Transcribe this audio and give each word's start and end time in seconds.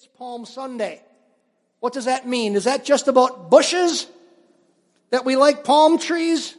It's 0.00 0.08
Palm 0.16 0.46
Sunday. 0.46 1.02
What 1.80 1.92
does 1.92 2.06
that 2.06 2.26
mean? 2.26 2.54
Is 2.54 2.64
that 2.64 2.86
just 2.86 3.06
about 3.06 3.50
bushes? 3.50 4.06
That 5.10 5.26
we 5.26 5.36
like 5.36 5.62
palm 5.62 5.98
trees? 5.98 6.56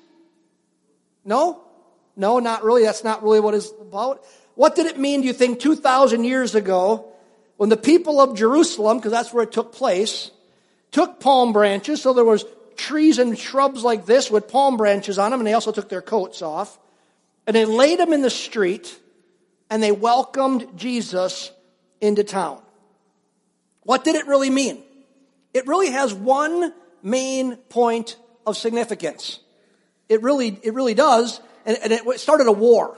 No? 1.26 1.64
No, 2.16 2.38
not 2.38 2.64
really. 2.64 2.84
That's 2.84 3.04
not 3.04 3.24
really 3.24 3.40
what 3.40 3.56
it's 3.56 3.72
about. 3.82 4.24
What 4.54 4.76
did 4.76 4.86
it 4.86 5.00
mean, 5.00 5.22
do 5.22 5.28
you 5.28 5.34
think, 5.34 5.60
2,000 5.60 6.24
years 6.24 6.54
ago 6.54 7.12
when 7.58 7.70
the 7.70 7.78
people 7.78 8.22
of 8.22 8.38
Jerusalem, 8.38 8.98
because 8.98 9.12
that's 9.12 9.34
where 9.34 9.44
it 9.44 9.52
took 9.52 9.74
place, 9.74 10.30
took 10.92 11.20
palm 11.20 11.52
branches, 11.52 12.00
so 12.00 12.14
there 12.14 12.24
was 12.24 12.46
trees 12.76 13.18
and 13.18 13.36
shrubs 13.36 13.84
like 13.84 14.06
this 14.06 14.30
with 14.30 14.50
palm 14.50 14.78
branches 14.78 15.18
on 15.18 15.32
them, 15.32 15.40
and 15.40 15.48
they 15.48 15.54
also 15.54 15.72
took 15.72 15.90
their 15.90 16.04
coats 16.04 16.44
off, 16.44 16.78
and 17.48 17.56
they 17.56 17.66
laid 17.66 17.98
them 17.98 18.14
in 18.14 18.22
the 18.22 18.30
street, 18.30 19.00
and 19.72 19.82
they 19.82 19.92
welcomed 19.92 20.78
Jesus 20.78 21.52
into 22.02 22.24
town. 22.24 22.62
What 23.84 24.04
did 24.04 24.16
it 24.16 24.28
really 24.28 24.50
mean? 24.50 24.84
It 25.54 25.68
really 25.68 25.92
has 25.92 26.14
one 26.14 26.74
main 27.04 27.56
point 27.56 28.18
of 28.46 28.58
significance. 28.58 29.40
It 30.08 30.22
really, 30.22 30.60
it 30.64 30.74
really 30.74 30.94
does. 30.94 31.42
And, 31.66 31.78
and 31.84 31.92
it 31.92 32.20
started 32.20 32.48
a 32.48 32.52
war, 32.52 32.98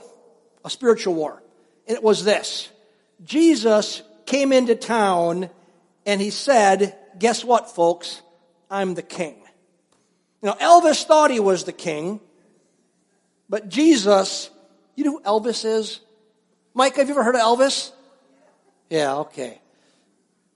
a 0.64 0.70
spiritual 0.70 1.14
war. 1.14 1.42
And 1.86 1.96
it 1.96 2.02
was 2.02 2.24
this. 2.24 2.68
Jesus 3.22 4.02
came 4.26 4.52
into 4.52 4.74
town 4.74 5.50
and 6.06 6.20
he 6.20 6.30
said, 6.30 6.96
guess 7.18 7.44
what, 7.44 7.70
folks? 7.70 8.22
I'm 8.70 8.94
the 8.94 9.02
king. 9.02 9.36
You 10.42 10.50
know, 10.50 10.54
Elvis 10.54 11.04
thought 11.04 11.30
he 11.30 11.40
was 11.40 11.64
the 11.64 11.72
king, 11.72 12.20
but 13.48 13.68
Jesus, 13.68 14.50
you 14.94 15.04
know 15.04 15.12
who 15.12 15.22
Elvis 15.22 15.64
is? 15.64 16.00
Mike, 16.74 16.96
have 16.96 17.08
you 17.08 17.14
ever 17.14 17.22
heard 17.22 17.36
of 17.36 17.40
Elvis? 17.40 17.92
Yeah, 18.90 19.16
okay. 19.16 19.60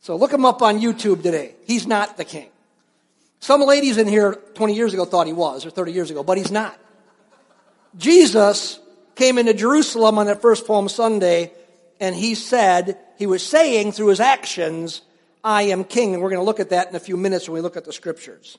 So 0.08 0.16
look 0.16 0.32
him 0.32 0.46
up 0.46 0.62
on 0.62 0.80
YouTube 0.80 1.22
today. 1.22 1.54
He's 1.66 1.86
not 1.86 2.16
the 2.16 2.24
king. 2.24 2.48
Some 3.40 3.60
ladies 3.60 3.98
in 3.98 4.08
here 4.08 4.40
20 4.54 4.72
years 4.72 4.94
ago 4.94 5.04
thought 5.04 5.26
he 5.26 5.34
was, 5.34 5.66
or 5.66 5.70
30 5.70 5.92
years 5.92 6.10
ago, 6.10 6.22
but 6.22 6.38
he's 6.38 6.50
not. 6.50 6.78
Jesus 7.94 8.80
came 9.16 9.36
into 9.36 9.52
Jerusalem 9.52 10.16
on 10.16 10.24
that 10.24 10.40
first 10.40 10.66
Palm 10.66 10.88
Sunday, 10.88 11.52
and 12.00 12.16
he 12.16 12.34
said, 12.34 12.96
he 13.18 13.26
was 13.26 13.46
saying 13.46 13.92
through 13.92 14.06
his 14.06 14.18
actions, 14.18 15.02
I 15.44 15.64
am 15.64 15.84
king. 15.84 16.14
And 16.14 16.22
we're 16.22 16.30
going 16.30 16.40
to 16.40 16.46
look 16.46 16.58
at 16.58 16.70
that 16.70 16.88
in 16.88 16.96
a 16.96 17.00
few 17.00 17.18
minutes 17.18 17.46
when 17.46 17.56
we 17.56 17.60
look 17.60 17.76
at 17.76 17.84
the 17.84 17.92
scriptures. 17.92 18.56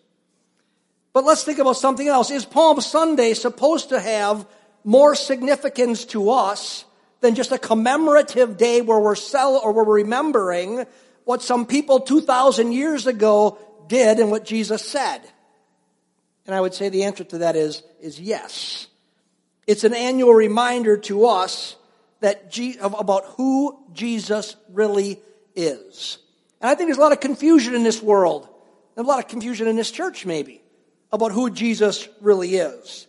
But 1.13 1.23
let's 1.23 1.43
think 1.43 1.57
about 1.57 1.77
something 1.77 2.07
else. 2.07 2.29
Is 2.29 2.45
Palm 2.45 2.79
Sunday 2.79 3.33
supposed 3.33 3.89
to 3.89 3.99
have 3.99 4.45
more 4.83 5.15
significance 5.15 6.05
to 6.05 6.29
us 6.29 6.85
than 7.21 7.33
just 7.33 7.51
a 7.51 7.57
commemorative 7.57 8.55
day 8.55 8.81
where 8.81 8.99
we're 8.99 9.15
cel- 9.15 9.59
or 9.63 9.73
we're 9.73 9.83
remembering 9.83 10.85
what 11.29 11.43
some 11.43 11.67
people 11.67 11.99
2,000 11.99 12.71
years 12.71 13.05
ago 13.05 13.59
did 13.85 14.17
and 14.17 14.31
what 14.31 14.43
Jesus 14.43 14.83
said? 14.83 15.19
And 16.47 16.55
I 16.55 16.59
would 16.59 16.73
say 16.73 16.89
the 16.89 17.03
answer 17.03 17.23
to 17.25 17.37
that 17.37 17.55
is, 17.55 17.83
is 18.01 18.19
yes. 18.19 18.87
It's 19.67 19.83
an 19.83 19.93
annual 19.93 20.33
reminder 20.33 20.97
to 20.97 21.27
us 21.27 21.75
that 22.21 22.57
about 22.81 23.25
who 23.37 23.77
Jesus 23.93 24.55
really 24.73 25.21
is. 25.55 26.17
And 26.61 26.71
I 26.71 26.73
think 26.73 26.87
there's 26.87 26.97
a 26.97 27.01
lot 27.01 27.11
of 27.11 27.19
confusion 27.19 27.75
in 27.75 27.83
this 27.83 28.01
world. 28.01 28.49
There's 28.95 29.05
a 29.05 29.07
lot 29.07 29.19
of 29.19 29.27
confusion 29.27 29.67
in 29.67 29.75
this 29.75 29.91
church, 29.91 30.25
maybe, 30.25 30.63
about 31.13 31.31
who 31.31 31.51
Jesus 31.51 32.09
really 32.21 32.55
is. 32.55 33.05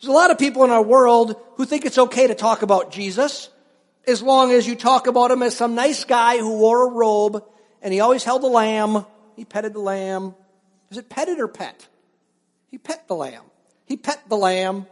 There's 0.00 0.08
a 0.08 0.10
lot 0.10 0.32
of 0.32 0.38
people 0.40 0.64
in 0.64 0.70
our 0.70 0.82
world 0.82 1.36
who 1.54 1.64
think 1.64 1.84
it's 1.84 1.98
okay 1.98 2.26
to 2.26 2.34
talk 2.34 2.62
about 2.62 2.90
Jesus 2.90 3.50
as 4.04 4.20
long 4.20 4.50
as 4.50 4.66
you 4.66 4.74
talk 4.74 5.06
about 5.06 5.30
him 5.30 5.44
as 5.44 5.56
some 5.56 5.76
nice 5.76 6.02
guy 6.02 6.38
who 6.38 6.58
wore 6.58 6.88
a 6.88 6.90
robe 6.90 7.44
and 7.82 7.92
he 7.92 8.00
always 8.00 8.24
held 8.24 8.42
the 8.42 8.48
lamb. 8.48 9.04
He 9.36 9.44
petted 9.44 9.74
the 9.74 9.80
lamb. 9.80 10.34
Is 10.90 10.98
it 10.98 11.08
petted 11.08 11.38
or 11.38 11.48
pet? 11.48 11.86
He 12.70 12.78
pet 12.78 13.08
the 13.08 13.14
lamb. 13.14 13.42
He 13.86 13.96
pet 13.96 14.28
the 14.28 14.36
lamb. 14.36 14.86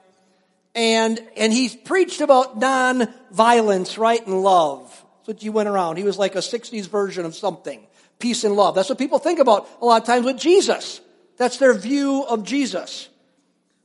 And, 0.75 1.21
and 1.37 1.53
he 1.53 1.69
preached 1.69 2.21
about 2.21 2.59
non-violence, 2.59 3.99
right, 3.99 4.25
and 4.25 4.43
love. 4.43 4.89
That's 5.19 5.29
what 5.29 5.43
you 5.43 5.53
went 5.53 5.69
around. 5.69 5.97
He 5.97 6.05
was 6.05 6.19
like 6.19 6.35
a 6.35 6.39
60s 6.39 6.89
version 6.89 7.25
of 7.25 7.35
something. 7.35 7.87
Peace 8.19 8.45
and 8.45 8.55
love. 8.55 8.75
That's 8.75 8.89
what 8.89 8.99
people 8.99 9.19
think 9.19 9.39
about 9.39 9.69
a 9.81 9.85
lot 9.85 10.03
of 10.03 10.07
times 10.07 10.25
with 10.25 10.39
Jesus. 10.39 11.01
That's 11.39 11.57
their 11.57 11.75
view 11.75 12.23
of 12.23 12.45
Jesus. 12.45 13.09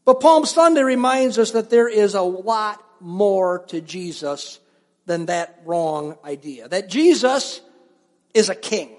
But 0.03 0.19
Palm 0.19 0.45
Sunday 0.45 0.83
reminds 0.83 1.39
us 1.39 1.51
that 1.51 1.69
there 1.69 1.87
is 1.87 2.13
a 2.13 2.21
lot 2.21 2.83
more 2.99 3.65
to 3.67 3.81
Jesus 3.81 4.59
than 5.05 5.27
that 5.27 5.61
wrong 5.65 6.17
idea. 6.23 6.67
That 6.67 6.89
Jesus 6.89 7.61
is 8.35 8.49
a 8.49 8.55
king. 8.55 8.91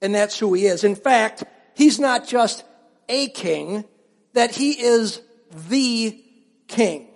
And 0.00 0.14
that's 0.14 0.38
who 0.38 0.52
he 0.52 0.66
is. 0.66 0.84
In 0.84 0.94
fact, 0.94 1.42
he's 1.74 1.98
not 1.98 2.28
just 2.28 2.62
a 3.08 3.28
king, 3.28 3.84
that 4.34 4.54
he 4.54 4.70
is 4.80 5.20
the 5.68 6.22
king. 6.68 7.08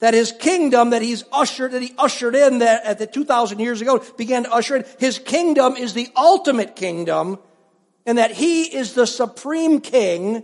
That 0.00 0.14
his 0.14 0.32
kingdom 0.32 0.90
that 0.90 1.02
he's 1.02 1.22
ushered, 1.30 1.72
that 1.72 1.82
he 1.82 1.94
ushered 1.96 2.34
in 2.34 2.58
that 2.58 2.84
at 2.84 2.98
the 2.98 3.06
2,000 3.06 3.60
years 3.60 3.80
ago, 3.80 4.02
began 4.16 4.42
to 4.44 4.52
usher 4.52 4.76
in, 4.76 4.84
his 4.98 5.20
kingdom 5.20 5.76
is 5.76 5.94
the 5.94 6.08
ultimate 6.16 6.74
kingdom, 6.74 7.38
and 8.04 8.18
that 8.18 8.32
he 8.32 8.64
is 8.64 8.94
the 8.94 9.06
supreme 9.06 9.80
king, 9.80 10.42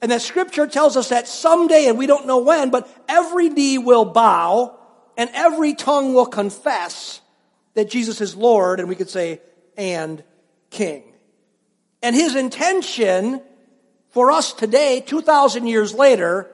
and 0.00 0.12
that 0.12 0.22
scripture 0.22 0.68
tells 0.68 0.96
us 0.96 1.08
that 1.08 1.26
someday, 1.26 1.88
and 1.88 1.98
we 1.98 2.06
don't 2.06 2.26
know 2.26 2.38
when, 2.38 2.70
but 2.70 2.88
every 3.08 3.48
knee 3.48 3.78
will 3.78 4.04
bow, 4.04 4.78
and 5.16 5.28
every 5.34 5.74
tongue 5.74 6.14
will 6.14 6.26
confess 6.26 7.20
that 7.74 7.90
Jesus 7.90 8.20
is 8.20 8.36
Lord, 8.36 8.78
and 8.78 8.88
we 8.88 8.94
could 8.94 9.10
say, 9.10 9.40
and 9.76 10.22
King. 10.70 11.04
And 12.02 12.16
his 12.16 12.34
intention 12.34 13.40
for 14.10 14.30
us 14.30 14.52
today, 14.52 15.00
2,000 15.00 15.66
years 15.66 15.94
later, 15.94 16.50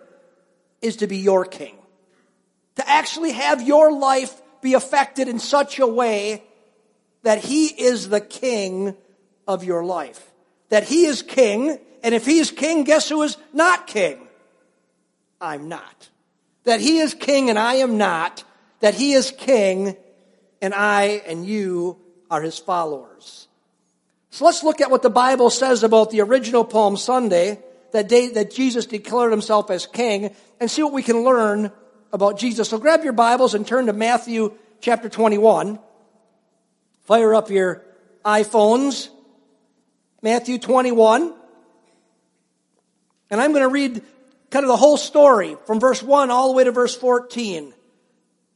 is 0.83 0.97
to 0.97 1.07
be 1.07 1.19
your 1.19 1.45
king. 1.45 1.77
To 2.77 2.89
actually 2.89 3.33
have 3.33 3.63
your 3.63 3.93
life 3.93 4.41
be 4.61 4.75
affected 4.75 5.27
in 5.29 5.39
such 5.39 5.79
a 5.79 5.87
way 5.87 6.45
that 7.23 7.39
he 7.39 7.67
is 7.67 8.09
the 8.09 8.21
king 8.21 8.97
of 9.47 9.65
your 9.65 9.85
life. 9.85 10.31
That 10.69 10.85
he 10.85 11.07
is 11.07 11.23
king, 11.23 11.79
and 12.03 12.15
if 12.15 12.27
he 12.27 12.39
is 12.39 12.51
king, 12.51 12.85
guess 12.85 13.09
who 13.09 13.23
is 13.23 13.37
not 13.53 13.87
king? 13.87 14.29
I'm 15.41 15.69
not. 15.69 16.09
That 16.65 16.81
he 16.81 16.99
is 16.99 17.15
king 17.15 17.51
and 17.51 17.59
I 17.59 17.75
am 17.75 17.97
not. 17.97 18.45
That 18.81 18.95
he 18.95 19.13
is 19.15 19.31
king 19.31 19.97
and 20.61 20.75
I 20.75 21.23
and 21.27 21.47
you 21.47 21.99
are 22.31 22.43
his 22.43 22.59
followers. 22.59 23.49
So 24.31 24.45
let's 24.45 24.63
look 24.63 24.81
at 24.81 24.91
what 24.91 25.03
the 25.03 25.11
Bible 25.11 25.51
says 25.51 25.83
about 25.83 26.11
the 26.11 26.21
original 26.21 26.65
Palm 26.65 26.97
Sunday, 26.97 27.61
that 27.93 28.09
day 28.09 28.29
that 28.29 28.53
Jesus 28.53 28.87
declared 28.87 29.31
himself 29.31 29.71
as 29.71 29.87
king, 29.87 30.35
and 30.61 30.71
see 30.71 30.83
what 30.83 30.93
we 30.93 31.03
can 31.03 31.25
learn 31.25 31.73
about 32.13 32.39
Jesus. 32.39 32.69
So 32.69 32.79
grab 32.79 33.05
your 33.05 33.13
Bibles 33.13 33.55
and 33.55 33.67
turn 33.67 33.87
to 33.87 33.93
Matthew 33.93 34.53
chapter 34.81 35.09
21. 35.09 35.79
Fire 37.05 37.35
up 37.35 37.51
your 37.51 37.85
iPhones. 38.25 39.09
Matthew 40.21 40.59
21. 40.59 41.33
And 43.31 43.41
I'm 43.41 43.53
going 43.53 43.63
to 43.63 43.69
read 43.69 44.03
kind 44.51 44.65
of 44.65 44.69
the 44.69 44.77
whole 44.77 44.97
story 44.97 45.57
from 45.67 45.81
verse 45.81 46.03
1 46.03 46.31
all 46.31 46.49
the 46.49 46.55
way 46.55 46.65
to 46.65 46.73
verse 46.73 46.97
14 46.97 47.73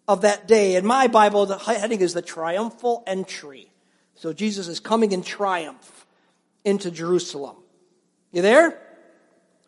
of 0.08 0.22
that 0.22 0.48
day. 0.48 0.76
In 0.76 0.86
my 0.86 1.06
Bible, 1.06 1.46
the 1.46 1.58
heading 1.58 2.00
is 2.00 2.14
the 2.14 2.22
triumphal 2.22 3.02
entry. 3.06 3.70
So 4.16 4.32
Jesus 4.32 4.68
is 4.68 4.80
coming 4.80 5.12
in 5.12 5.22
triumph 5.22 6.06
into 6.64 6.90
Jerusalem. 6.90 7.56
You 8.30 8.42
there? 8.42 8.78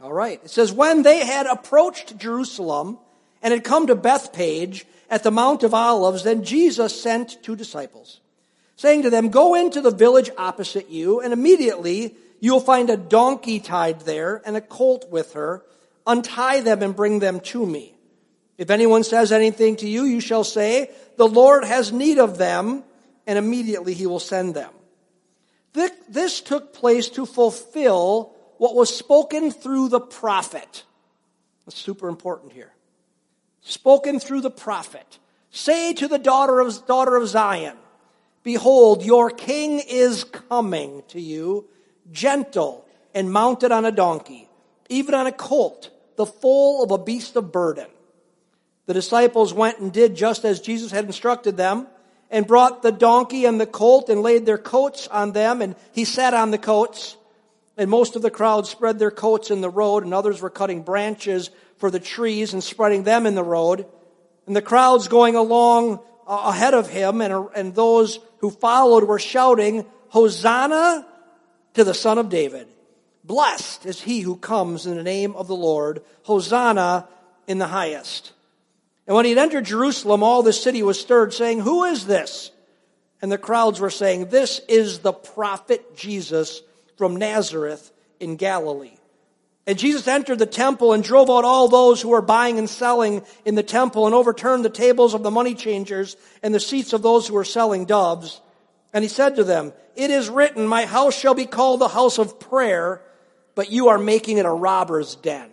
All 0.03 0.13
right. 0.13 0.41
It 0.45 0.51
says, 0.51 0.73
when 0.73 1.03
they 1.03 1.25
had 1.25 1.47
approached 1.47 2.19
Jerusalem 2.19 2.99
and 3.43 3.53
had 3.53 3.65
come 3.65 3.87
to 3.87 3.95
Bethphage 3.95 4.87
at 5.11 5.23
the 5.23 5.31
Mount 5.31 5.63
of 5.63 5.75
Olives, 5.75 6.25
then 6.25 6.45
Jesus 6.45 7.01
sent 7.01 7.43
two 7.43 7.57
disciples, 7.57 8.21
saying 8.77 9.03
to 9.03 9.11
them, 9.11 9.29
go 9.29 9.55
into 9.55 9.81
the 9.81 9.91
village 9.91 10.31
opposite 10.37 10.91
you, 10.91 11.21
and 11.21 11.33
immediately 11.33 12.15
you 12.41 12.53
will 12.53 12.61
find 12.61 12.91
a 12.91 12.97
donkey 12.97 13.61
tied 13.61 14.01
there 14.01 14.43
and 14.45 14.57
a 14.57 14.61
colt 14.61 15.11
with 15.11 15.33
her. 15.33 15.63
Untie 16.07 16.61
them 16.61 16.83
and 16.83 16.95
bring 16.95 17.21
them 17.21 17.41
to 17.41 17.65
me. 17.65 17.94
If 18.57 18.71
anyone 18.71 19.03
says 19.03 19.33
anything 19.33 19.77
to 19.77 19.89
you, 19.89 20.05
you 20.05 20.21
shall 20.21 20.45
say, 20.45 20.91
the 21.17 21.27
Lord 21.27 21.65
has 21.65 21.93
need 21.93 22.19
of 22.19 22.39
them, 22.39 22.85
and 23.27 23.39
immediately 23.39 23.95
he 23.95 24.07
will 24.07 24.21
send 24.21 24.55
them. 24.55 24.71
This 26.09 26.41
took 26.41 26.73
place 26.73 27.09
to 27.11 27.27
fulfill 27.27 28.35
what 28.59 28.77
was 28.77 28.97
spoken 28.97 29.51
through 29.51 29.89
the 29.89 30.01
prophet. 30.01 30.85
That's 31.67 31.79
super 31.79 32.09
important 32.09 32.53
here. 32.53 32.73
Spoken 33.63 34.21
through 34.21 34.43
the 34.43 34.51
prophet. 34.51 35.19
Say 35.51 35.95
to 35.95 36.07
the 36.07 36.19
daughter 36.19 36.61
of, 36.61 36.87
daughter 36.87 37.17
of 37.17 37.27
Zion, 37.27 37.77
Behold, 38.45 39.05
your 39.05 39.31
king 39.31 39.81
is 39.81 40.23
coming 40.25 41.03
to 41.09 41.21
you, 41.21 41.67
gentle 42.13 42.87
and 43.15 43.33
mounted 43.33 43.73
on 43.73 43.85
a 43.85 43.91
donkey, 43.91 44.49
even 44.89 45.15
on 45.15 45.27
a 45.27 45.33
colt, 45.33 45.91
the 46.17 46.27
foal 46.27 46.85
of 46.85 46.91
a 46.91 46.99
beast 46.99 47.37
of 47.37 47.51
burden. 47.51 47.87
The 48.87 48.95
disciples 48.95 49.55
went 49.55 49.79
and 49.79 49.93
did 49.93 50.15
just 50.15 50.45
as 50.45 50.61
Jesus 50.61 50.91
had 50.91 51.05
instructed 51.05 51.57
them, 51.57 51.87
and 52.31 52.47
brought 52.47 52.83
the 52.83 52.91
donkey 52.91 53.45
and 53.45 53.61
the 53.61 53.67
colt 53.67 54.09
and 54.09 54.21
laid 54.21 54.45
their 54.45 54.59
coats 54.59 55.07
on 55.09 55.33
them, 55.33 55.63
and 55.63 55.77
he 55.93 56.05
sat 56.05 56.35
on 56.35 56.51
the 56.51 56.59
coats. 56.59 57.17
And 57.77 57.91
most 57.91 58.17
of 58.17 58.23
the 58.23 58.31
crowd 58.31 58.67
spread 58.67 58.99
their 58.99 59.11
coats 59.11 59.51
in 59.51 59.61
the 59.61 59.71
road, 59.71 60.05
and 60.05 60.15
others 60.15 60.41
were 60.41 60.51
cutting 60.51 60.83
branches 60.83 61.51
for 61.79 61.91
the 61.91 62.01
trees 62.01 62.53
and 62.53 62.63
spreading 62.63 63.03
them 63.03 63.27
in 63.27 63.35
the 63.35 63.43
road. 63.43 63.87
And 64.47 64.55
the 64.57 64.63
crowds 64.63 65.09
going 65.09 65.37
along 65.37 66.01
uh, 66.27 66.43
ahead 66.47 66.75
of 66.75 66.89
him 66.89 67.21
and, 67.21 67.49
and 67.55 67.75
those 67.75 68.19
who 68.39 68.51
followed 68.51 69.05
were 69.05 69.19
shouting, 69.19 69.87
Hosanna 70.09 71.07
to 71.75 71.85
the 71.85 71.95
Son 71.95 72.19
of 72.19 72.29
David. 72.29 72.69
Blessed 73.25 73.87
is 73.87 74.01
he 74.01 74.21
who 74.21 74.37
comes 74.37 74.87
in 74.87 74.97
the 74.97 75.03
name 75.03 75.35
of 75.35 75.49
the 75.49 75.57
Lord. 75.57 76.03
Hosanna 76.23 77.09
in 77.47 77.59
the 77.59 77.67
highest. 77.67 78.33
And 79.07 79.15
when 79.15 79.25
he 79.25 79.33
had 79.33 79.39
entered 79.39 79.67
Jerusalem, 79.67 80.23
all 80.23 80.43
the 80.43 80.53
city 80.53 80.83
was 80.83 80.99
stirred, 80.99 81.35
saying, 81.35 81.61
Who 81.61 81.85
is 81.85 82.07
this? 82.07 82.51
And 83.21 83.31
the 83.31 83.39
crowds 83.39 83.81
were 83.81 83.91
saying, 83.91 84.27
This 84.27 84.61
is 84.69 85.01
the 85.01 85.13
prophet 85.13 85.97
Jesus 85.97 86.63
from 86.97 87.17
Nazareth 87.17 87.93
in 88.21 88.37
Galilee. 88.37 88.97
And 89.67 89.79
Jesus 89.79 90.07
entered 90.07 90.39
the 90.39 90.47
temple 90.47 90.93
and 90.93 91.03
drove 91.03 91.31
out 91.31 91.45
all 91.45 91.69
those 91.69 92.03
who 92.03 92.11
were 92.11 92.21
buying 92.21 92.59
and 92.59 92.69
selling 92.69 93.23
in 93.47 93.55
the 93.55 93.63
temple 93.63 94.05
and 94.05 94.15
overturned 94.15 94.65
the 94.65 94.71
tables 94.71 95.15
of 95.15 95.23
the 95.23 95.31
money 95.31 95.55
changers 95.55 96.17
and 96.43 96.55
the 96.55 96.61
seats 96.61 96.93
of 96.93 97.03
those 97.03 97.27
who 97.27 97.35
were 97.35 97.45
selling 97.45 97.87
doves. 97.87 98.43
And 98.93 99.03
he 99.03 99.09
said 99.09 99.37
to 99.37 99.45
them, 99.45 99.73
It 99.97 100.11
is 100.11 100.29
written, 100.29 100.67
My 100.67 100.85
house 100.85 101.19
shall 101.19 101.35
be 101.35 101.47
called 101.47 101.81
the 101.81 101.89
house 101.89 102.19
of 102.19 102.39
prayer, 102.39 103.01
but 103.55 103.71
you 103.71 103.89
are 103.89 103.99
making 103.99 104.37
it 104.37 104.45
a 104.45 104.51
robber's 104.51 105.15
den. 105.17 105.51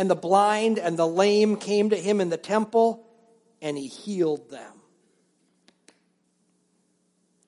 And 0.00 0.08
the 0.08 0.14
blind 0.14 0.78
and 0.78 0.98
the 0.98 1.06
lame 1.06 1.56
came 1.56 1.90
to 1.90 1.96
him 1.96 2.22
in 2.22 2.30
the 2.30 2.38
temple, 2.38 3.06
and 3.60 3.76
he 3.76 3.86
healed 3.86 4.50
them. 4.50 4.72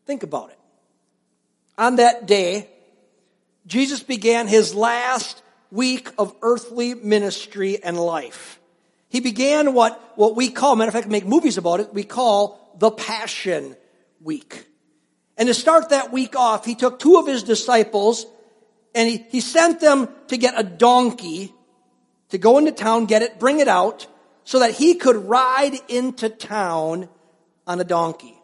Think 0.05 0.23
about 0.23 0.51
it. 0.51 0.59
On 1.79 1.97
that 1.97 2.27
day, 2.27 2.69
Jesus 3.67 4.03
began 4.03 4.49
his 4.49 4.75
last 4.75 5.43
week 5.71 6.11
of 6.19 6.37
earthly 6.43 6.93
ministry 6.93 7.83
and 7.83 7.99
life. 7.99 8.61
He 9.09 9.21
began 9.21 9.73
what, 9.73 9.99
what 10.17 10.37
we 10.37 10.51
call, 10.51 10.77
matter 10.77 10.89
of 10.91 10.93
fact, 10.93 11.09
make 11.09 11.25
movies 11.25 11.57
about 11.57 11.81
it, 11.81 11.95
we 11.95 12.05
call 12.05 12.77
the 12.79 12.91
Passion 12.91 13.77
Week. 14.21 14.67
And 15.39 15.47
to 15.47 15.55
start 15.55 15.89
that 15.89 16.13
week 16.13 16.37
off, 16.37 16.67
he 16.67 16.75
took 16.75 16.99
two 16.99 17.17
of 17.17 17.27
his 17.27 17.45
disciples 17.45 18.27
and 18.95 19.09
he, 19.09 19.25
he 19.31 19.41
sent 19.41 19.81
them 19.81 20.11
to 20.29 20.37
get 20.37 20.53
a 20.61 20.63
donkey 20.63 21.55
to 22.33 22.39
go 22.39 22.57
into 22.57 22.73
town, 22.73 23.05
get 23.05 23.21
it, 23.21 23.39
bring 23.39 23.61
it 23.61 23.69
out, 23.69 24.07
so 24.45 24.61
that 24.61 24.73
he 24.73 24.95
could 24.95 25.17
ride 25.29 25.75
into 25.87 26.31
town 26.31 27.07
on 27.67 27.79
a 27.79 27.85
donkey. 27.85 28.35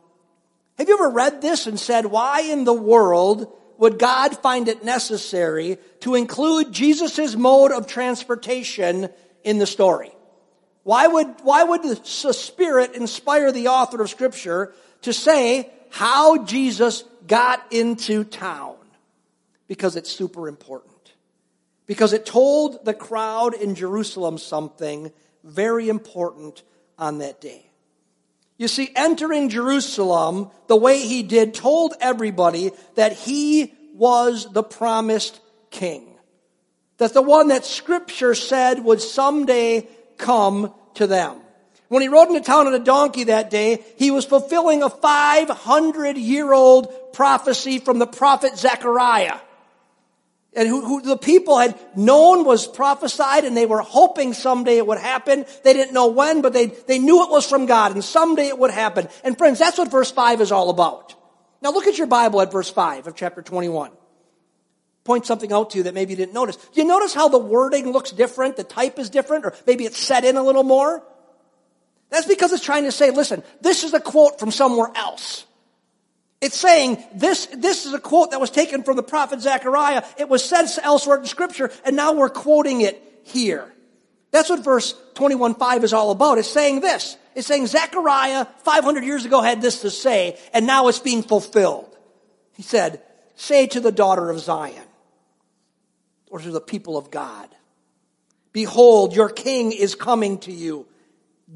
Have 0.76 0.88
you 0.88 0.94
ever 0.94 1.08
read 1.08 1.40
this 1.40 1.66
and 1.66 1.80
said, 1.80 2.04
why 2.04 2.42
in 2.42 2.64
the 2.64 2.74
world 2.74 3.50
would 3.78 3.98
God 3.98 4.36
find 4.36 4.68
it 4.68 4.84
necessary 4.84 5.78
to 6.00 6.16
include 6.16 6.70
Jesus' 6.70 7.34
mode 7.34 7.72
of 7.72 7.86
transportation 7.86 9.08
in 9.42 9.56
the 9.56 9.66
story? 9.66 10.12
Why 10.82 11.06
would, 11.06 11.28
why 11.42 11.64
would 11.64 11.82
the 11.82 11.96
Spirit 12.34 12.94
inspire 12.94 13.52
the 13.52 13.68
author 13.68 14.02
of 14.02 14.10
Scripture 14.10 14.74
to 15.02 15.14
say 15.14 15.70
how 15.88 16.44
Jesus 16.44 17.04
got 17.26 17.64
into 17.72 18.24
town? 18.24 18.76
Because 19.66 19.96
it's 19.96 20.10
super 20.10 20.46
important. 20.46 20.87
Because 21.88 22.12
it 22.12 22.26
told 22.26 22.84
the 22.84 22.94
crowd 22.94 23.54
in 23.54 23.74
Jerusalem 23.74 24.38
something 24.38 25.10
very 25.42 25.88
important 25.88 26.62
on 26.98 27.18
that 27.18 27.40
day. 27.40 27.64
You 28.58 28.68
see, 28.68 28.90
entering 28.94 29.48
Jerusalem 29.48 30.50
the 30.66 30.76
way 30.76 31.00
he 31.00 31.22
did 31.22 31.54
told 31.54 31.94
everybody 32.00 32.72
that 32.96 33.12
he 33.12 33.72
was 33.94 34.52
the 34.52 34.62
promised 34.62 35.40
king. 35.70 36.14
That 36.98 37.14
the 37.14 37.22
one 37.22 37.48
that 37.48 37.64
scripture 37.64 38.34
said 38.34 38.84
would 38.84 39.00
someday 39.00 39.88
come 40.18 40.74
to 40.94 41.06
them. 41.06 41.40
When 41.86 42.02
he 42.02 42.08
rode 42.08 42.28
into 42.28 42.42
town 42.42 42.66
on 42.66 42.74
a 42.74 42.80
donkey 42.80 43.24
that 43.24 43.48
day, 43.48 43.82
he 43.96 44.10
was 44.10 44.26
fulfilling 44.26 44.82
a 44.82 44.90
500 44.90 46.18
year 46.18 46.52
old 46.52 46.92
prophecy 47.14 47.78
from 47.78 47.98
the 47.98 48.06
prophet 48.06 48.58
Zechariah 48.58 49.38
and 50.54 50.66
who, 50.66 50.84
who, 50.84 51.02
the 51.02 51.16
people 51.16 51.58
had 51.58 51.78
known 51.94 52.44
was 52.44 52.66
prophesied 52.66 53.44
and 53.44 53.56
they 53.56 53.66
were 53.66 53.82
hoping 53.82 54.32
someday 54.32 54.78
it 54.78 54.86
would 54.86 54.98
happen. 54.98 55.44
They 55.62 55.72
didn't 55.72 55.92
know 55.92 56.08
when, 56.08 56.40
but 56.40 56.52
they, 56.52 56.66
they 56.66 56.98
knew 56.98 57.22
it 57.24 57.30
was 57.30 57.48
from 57.48 57.66
God 57.66 57.92
and 57.92 58.02
someday 58.02 58.48
it 58.48 58.58
would 58.58 58.70
happen. 58.70 59.08
And 59.24 59.36
friends, 59.36 59.58
that's 59.58 59.78
what 59.78 59.90
verse 59.90 60.10
5 60.10 60.40
is 60.40 60.50
all 60.50 60.70
about. 60.70 61.14
Now 61.60 61.70
look 61.70 61.86
at 61.86 61.98
your 61.98 62.06
Bible 62.06 62.40
at 62.40 62.50
verse 62.50 62.70
5 62.70 63.06
of 63.06 63.14
chapter 63.14 63.42
21. 63.42 63.90
Point 65.04 65.26
something 65.26 65.52
out 65.52 65.70
to 65.70 65.78
you 65.78 65.84
that 65.84 65.94
maybe 65.94 66.12
you 66.12 66.16
didn't 66.16 66.34
notice. 66.34 66.56
Do 66.56 66.80
you 66.80 66.86
notice 66.86 67.14
how 67.14 67.28
the 67.28 67.38
wording 67.38 67.92
looks 67.92 68.10
different? 68.10 68.56
The 68.56 68.64
type 68.64 68.98
is 68.98 69.10
different, 69.10 69.46
or 69.46 69.54
maybe 69.66 69.84
it's 69.84 69.98
set 69.98 70.24
in 70.24 70.36
a 70.36 70.42
little 70.42 70.64
more? 70.64 71.02
That's 72.10 72.26
because 72.26 72.52
it's 72.52 72.64
trying 72.64 72.84
to 72.84 72.92
say, 72.92 73.10
listen, 73.10 73.42
this 73.60 73.84
is 73.84 73.94
a 73.94 74.00
quote 74.00 74.38
from 74.38 74.50
somewhere 74.50 74.90
else. 74.94 75.46
It's 76.40 76.56
saying 76.56 77.02
this, 77.14 77.46
this 77.46 77.84
is 77.84 77.94
a 77.94 77.98
quote 77.98 78.30
that 78.30 78.40
was 78.40 78.50
taken 78.50 78.84
from 78.84 78.96
the 78.96 79.02
prophet 79.02 79.40
Zechariah. 79.40 80.04
It 80.18 80.28
was 80.28 80.44
said 80.44 80.66
elsewhere 80.82 81.18
in 81.18 81.26
scripture, 81.26 81.72
and 81.84 81.96
now 81.96 82.12
we're 82.12 82.28
quoting 82.28 82.80
it 82.82 83.02
here. 83.24 83.72
That's 84.30 84.48
what 84.50 84.62
verse 84.62 84.94
21.5 85.14 85.82
is 85.82 85.92
all 85.92 86.10
about. 86.10 86.38
It's 86.38 86.48
saying 86.48 86.80
this. 86.80 87.16
It's 87.34 87.46
saying 87.46 87.66
Zechariah 87.66 88.46
500 88.58 89.04
years 89.04 89.24
ago 89.24 89.40
had 89.40 89.60
this 89.60 89.80
to 89.82 89.90
say, 89.90 90.38
and 90.52 90.66
now 90.66 90.88
it's 90.88 91.00
being 91.00 91.22
fulfilled. 91.22 91.96
He 92.52 92.62
said, 92.62 93.02
say 93.34 93.66
to 93.68 93.80
the 93.80 93.92
daughter 93.92 94.30
of 94.30 94.38
Zion, 94.38 94.84
or 96.30 96.38
to 96.40 96.50
the 96.50 96.60
people 96.60 96.96
of 96.96 97.10
God, 97.10 97.48
behold, 98.52 99.16
your 99.16 99.28
king 99.28 99.72
is 99.72 99.94
coming 99.94 100.38
to 100.40 100.52
you, 100.52 100.86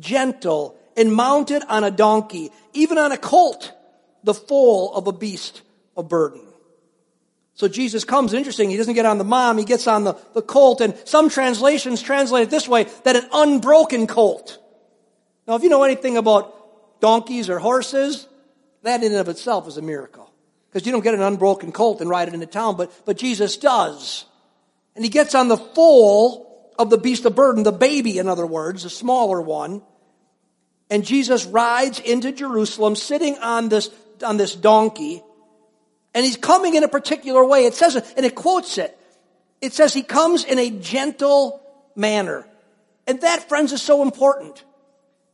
gentle 0.01 0.77
and 0.97 1.13
mounted 1.13 1.63
on 1.69 1.85
a 1.85 1.91
donkey, 1.91 2.51
even 2.73 2.99
on 2.99 3.13
a 3.13 3.19
colt 3.19 3.73
the 4.25 4.35
foal 4.35 4.95
of 4.95 5.07
a 5.07 5.13
beast 5.13 5.63
of 5.97 6.09
burden. 6.09 6.43
So 7.55 7.69
Jesus 7.69 8.05
comes, 8.05 8.33
interesting, 8.33 8.71
he 8.71 8.77
doesn't 8.77 8.95
get 8.95 9.05
on 9.05 9.19
the 9.19 9.25
mom, 9.25 9.59
he 9.59 9.65
gets 9.65 9.87
on 9.87 10.05
the, 10.05 10.15
the 10.35 10.43
colt, 10.43 10.81
and 10.81 10.97
some 11.05 11.29
translations 11.29 12.01
translate 12.01 12.45
it 12.45 12.51
this 12.51 12.67
way, 12.67 12.87
that 13.05 13.17
an 13.17 13.29
unbroken 13.33 14.07
colt. 14.07 14.59
Now, 15.47 15.57
if 15.57 15.63
you 15.63 15.69
know 15.69 15.83
anything 15.83 16.17
about 16.17 17.01
donkeys 17.01 17.51
or 17.51 17.59
horses, 17.59 18.27
that 18.83 19.03
in 19.03 19.13
and 19.13 19.21
of 19.21 19.29
itself 19.29 19.69
is 19.69 19.77
a 19.77 19.83
miracle. 19.83 20.33
Because 20.69 20.87
you 20.87 20.93
don't 20.93 21.05
get 21.05 21.15
an 21.15 21.21
unbroken 21.21 21.73
colt 21.73 22.01
and 22.01 22.09
ride 22.09 22.29
it 22.29 22.35
into 22.35 22.47
town, 22.47 22.77
but, 22.77 22.91
but 23.05 23.19
Jesus 23.19 23.59
does. 23.59 24.25
And 24.95 25.05
he 25.05 25.11
gets 25.11 25.35
on 25.35 25.49
the 25.49 25.59
foal 25.59 26.73
of 26.79 26.89
the 26.89 26.99
beast 26.99 27.25
of 27.27 27.35
burden, 27.35 27.63
the 27.63 27.73
baby, 27.73 28.19
in 28.19 28.29
other 28.29 28.47
words, 28.47 28.85
the 28.85 28.91
smaller 28.91 29.41
one. 29.41 29.83
And 30.89 31.05
Jesus 31.05 31.45
rides 31.45 32.01
into 32.01 32.33
Jerusalem 32.33 32.97
sitting 32.97 33.37
on 33.39 33.69
this 33.69 33.89
on 34.23 34.37
this 34.37 34.55
donkey, 34.55 35.23
and 36.15 36.25
he's 36.25 36.37
coming 36.37 36.75
in 36.75 36.85
a 36.85 36.89
particular 36.89 37.45
way. 37.45 37.67
It 37.67 37.75
says, 37.75 37.97
and 38.17 38.27
it 38.27 38.35
quotes 38.35 38.79
it. 38.79 38.97
It 39.61 39.73
says 39.73 39.95
he 39.95 40.03
comes 40.03 40.45
in 40.45 40.59
a 40.59 40.71
gentle 40.71 41.63
manner. 41.95 42.47
And 43.07 43.21
that, 43.23 43.49
friends, 43.49 43.73
is 43.73 43.83
so 43.83 44.03
important. 44.03 44.65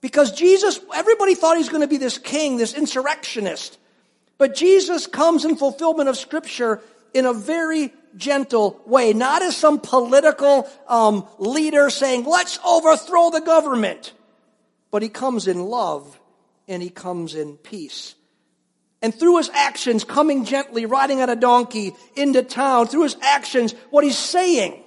Because 0.01 0.33
Jesus, 0.33 0.79
everybody 0.95 1.35
thought 1.35 1.57
he 1.57 1.59
was 1.59 1.69
going 1.69 1.81
to 1.81 1.89
be 1.89 1.97
this 1.97 2.19
king, 2.19 2.57
this 2.57 2.75
insurrectionist. 2.75 3.79
But 4.37 4.55
Jesus 4.55 5.07
comes 5.07 5.45
in 5.45 5.57
fulfillment 5.57 6.09
of 6.09 6.17
scripture 6.17 6.81
in 7.13 7.27
a 7.27 7.33
very 7.33 7.93
gentle 8.17 8.81
way, 8.87 9.13
not 9.13 9.43
as 9.43 9.57
some 9.57 9.81
political 9.81 10.69
um, 10.87 11.27
leader 11.39 11.91
saying, 11.91 12.25
let's 12.25 12.59
overthrow 12.65 13.31
the 13.31 13.41
government. 13.41 14.13
But 14.91 15.03
he 15.03 15.09
comes 15.09 15.49
in 15.49 15.65
love 15.65 16.19
and 16.69 16.83
he 16.83 16.91
comes 16.91 17.35
in 17.35 17.57
peace. 17.57 18.15
And 19.01 19.15
through 19.15 19.37
his 19.37 19.49
actions, 19.51 20.03
coming 20.03 20.45
gently, 20.45 20.87
riding 20.87 21.21
on 21.21 21.31
a 21.31 21.37
donkey 21.37 21.95
into 22.17 22.43
town, 22.43 22.89
through 22.89 23.05
his 23.05 23.17
actions, 23.23 23.73
what 23.91 24.03
he's 24.03 24.19
saying 24.19 24.83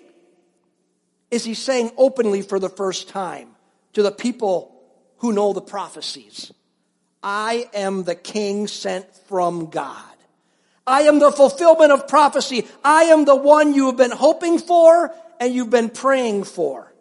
is 1.30 1.46
he's 1.46 1.60
saying 1.60 1.92
openly 1.98 2.42
for 2.42 2.60
the 2.60 2.70
first 2.70 3.08
time 3.08 3.50
to 3.94 4.04
the 4.04 4.12
people 4.12 4.76
who 5.18 5.32
know 5.32 5.54
the 5.54 5.62
prophecies 5.62 6.52
I 7.24 7.70
am 7.74 8.04
the 8.04 8.16
king 8.16 8.68
sent 8.68 9.14
from 9.28 9.68
God. 9.70 10.04
I 10.88 11.04
am 11.04 11.20
the 11.20 11.32
fulfillment 11.32 11.92
of 11.92 12.08
prophecy. 12.08 12.68
I 12.84 13.04
am 13.06 13.26
the 13.26 13.36
one 13.36 13.74
you 13.74 13.88
have 13.88 13.98
been 13.98 14.12
hoping 14.12 14.58
for 14.58 15.14
and 15.40 15.54
you've 15.54 15.70
been 15.70 15.90
praying 15.90 16.46
for. 16.46 16.92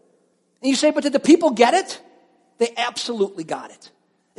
And 0.61 0.69
you 0.69 0.77
say, 0.77 0.91
but 0.91 1.05
did 1.05 1.15
the 1.15 1.21
people 1.21 1.51
get 1.51 1.75
it? 1.75 2.01
They 2.59 2.75
absolutely 2.77 3.45
got 3.45 3.71
it. 3.71 3.91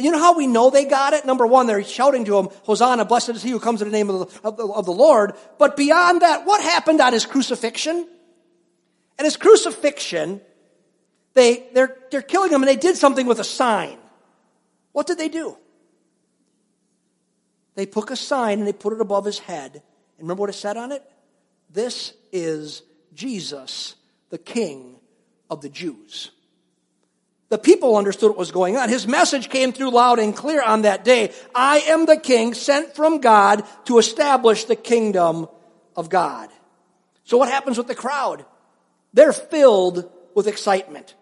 You 0.02 0.12
know 0.12 0.20
how 0.20 0.36
we 0.36 0.48
know 0.48 0.70
they 0.70 0.86
got 0.86 1.14
it? 1.14 1.26
Number 1.26 1.46
one, 1.46 1.68
they're 1.68 1.84
shouting 1.84 2.26
to 2.26 2.38
him, 2.38 2.50
Hosanna, 2.64 3.06
blessed 3.06 3.30
is 3.30 3.44
he 3.44 3.52
who 3.52 3.60
comes 3.60 3.82
in 3.82 3.90
the 3.90 3.98
name 3.98 4.10
of 4.10 4.20
the, 4.20 4.48
of 4.48 4.58
the, 4.58 4.68
of 4.68 4.86
the 4.86 4.92
Lord. 4.92 5.34
But 5.58 5.78
beyond 5.78 6.22
that, 6.22 6.46
what 6.46 6.62
happened 6.62 7.02
at 7.02 7.14
his 7.14 7.26
crucifixion? 7.26 8.08
At 9.20 9.26
his 9.26 9.38
crucifixion, 9.38 10.42
they, 11.34 11.68
they're, 11.74 11.98
they're 12.10 12.22
killing 12.22 12.52
him 12.52 12.62
and 12.62 12.68
they 12.68 12.76
did 12.76 12.98
something 12.98 13.28
with 13.28 13.40
a 13.40 13.44
sign. 13.44 13.98
What 14.92 15.08
did 15.08 15.18
they 15.18 15.30
do? 15.30 15.58
they 17.76 17.86
took 17.86 18.12
a 18.12 18.16
sign 18.16 18.60
and 18.60 18.68
they 18.68 18.74
put 18.74 18.94
it 18.94 19.02
above 19.02 19.26
his 19.26 19.40
head. 19.40 19.74
And 19.74 20.28
remember 20.28 20.42
what 20.42 20.50
it 20.50 20.54
said 20.54 20.78
on 20.78 20.92
it? 20.92 21.04
This 21.70 22.14
is 22.32 22.84
Jesus, 23.14 23.96
the 24.30 24.38
King 24.38 24.98
of 25.50 25.62
the 25.62 25.70
Jews. 25.70 26.32
The 27.52 27.58
people 27.58 27.98
understood 27.98 28.30
what 28.30 28.38
was 28.38 28.52
going 28.52 28.78
on. 28.78 28.88
His 28.88 29.06
message 29.06 29.50
came 29.50 29.74
through 29.74 29.92
loud 29.92 30.20
and 30.20 30.34
clear 30.34 30.64
on 30.64 30.84
that 30.84 31.04
day. 31.04 31.34
I 31.54 31.80
am 31.80 32.06
the 32.06 32.16
king 32.16 32.54
sent 32.54 32.96
from 32.96 33.20
God 33.20 33.66
to 33.86 33.98
establish 33.98 34.64
the 34.64 34.78
kingdom 34.78 35.50
of 35.94 36.10
God. 36.10 36.48
So 37.26 37.36
what 37.36 37.50
happens 37.50 37.78
with 37.78 37.88
the 37.88 37.94
crowd? 37.94 38.46
They're 39.14 39.34
filled 39.34 40.10
with 40.34 40.48
excitement. 40.48 41.14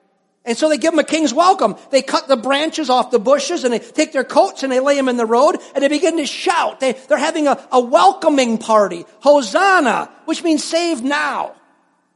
And 0.46 0.56
so 0.56 0.70
they 0.70 0.78
give 0.78 0.94
him 0.94 1.00
a 1.00 1.04
king's 1.04 1.34
welcome. 1.34 1.76
They 1.90 2.04
cut 2.04 2.28
the 2.28 2.38
branches 2.38 2.92
off 2.92 3.10
the 3.10 3.18
bushes 3.18 3.64
and 3.64 3.74
they 3.74 3.80
take 3.80 4.12
their 4.12 4.24
coats 4.24 4.62
and 4.62 4.72
they 4.72 4.80
lay 4.80 4.98
them 4.98 5.10
in 5.10 5.18
the 5.18 5.26
road 5.26 5.58
and 5.74 5.84
they 5.84 5.88
begin 5.88 6.18
to 6.18 6.28
shout. 6.28 6.80
They, 6.80 6.92
they're 6.92 7.18
having 7.18 7.48
a, 7.48 7.68
a 7.72 7.80
welcoming 7.80 8.60
party. 8.60 9.04
Hosanna, 9.22 10.12
which 10.26 10.44
means 10.44 10.64
save 10.64 11.02
now. 11.02 11.56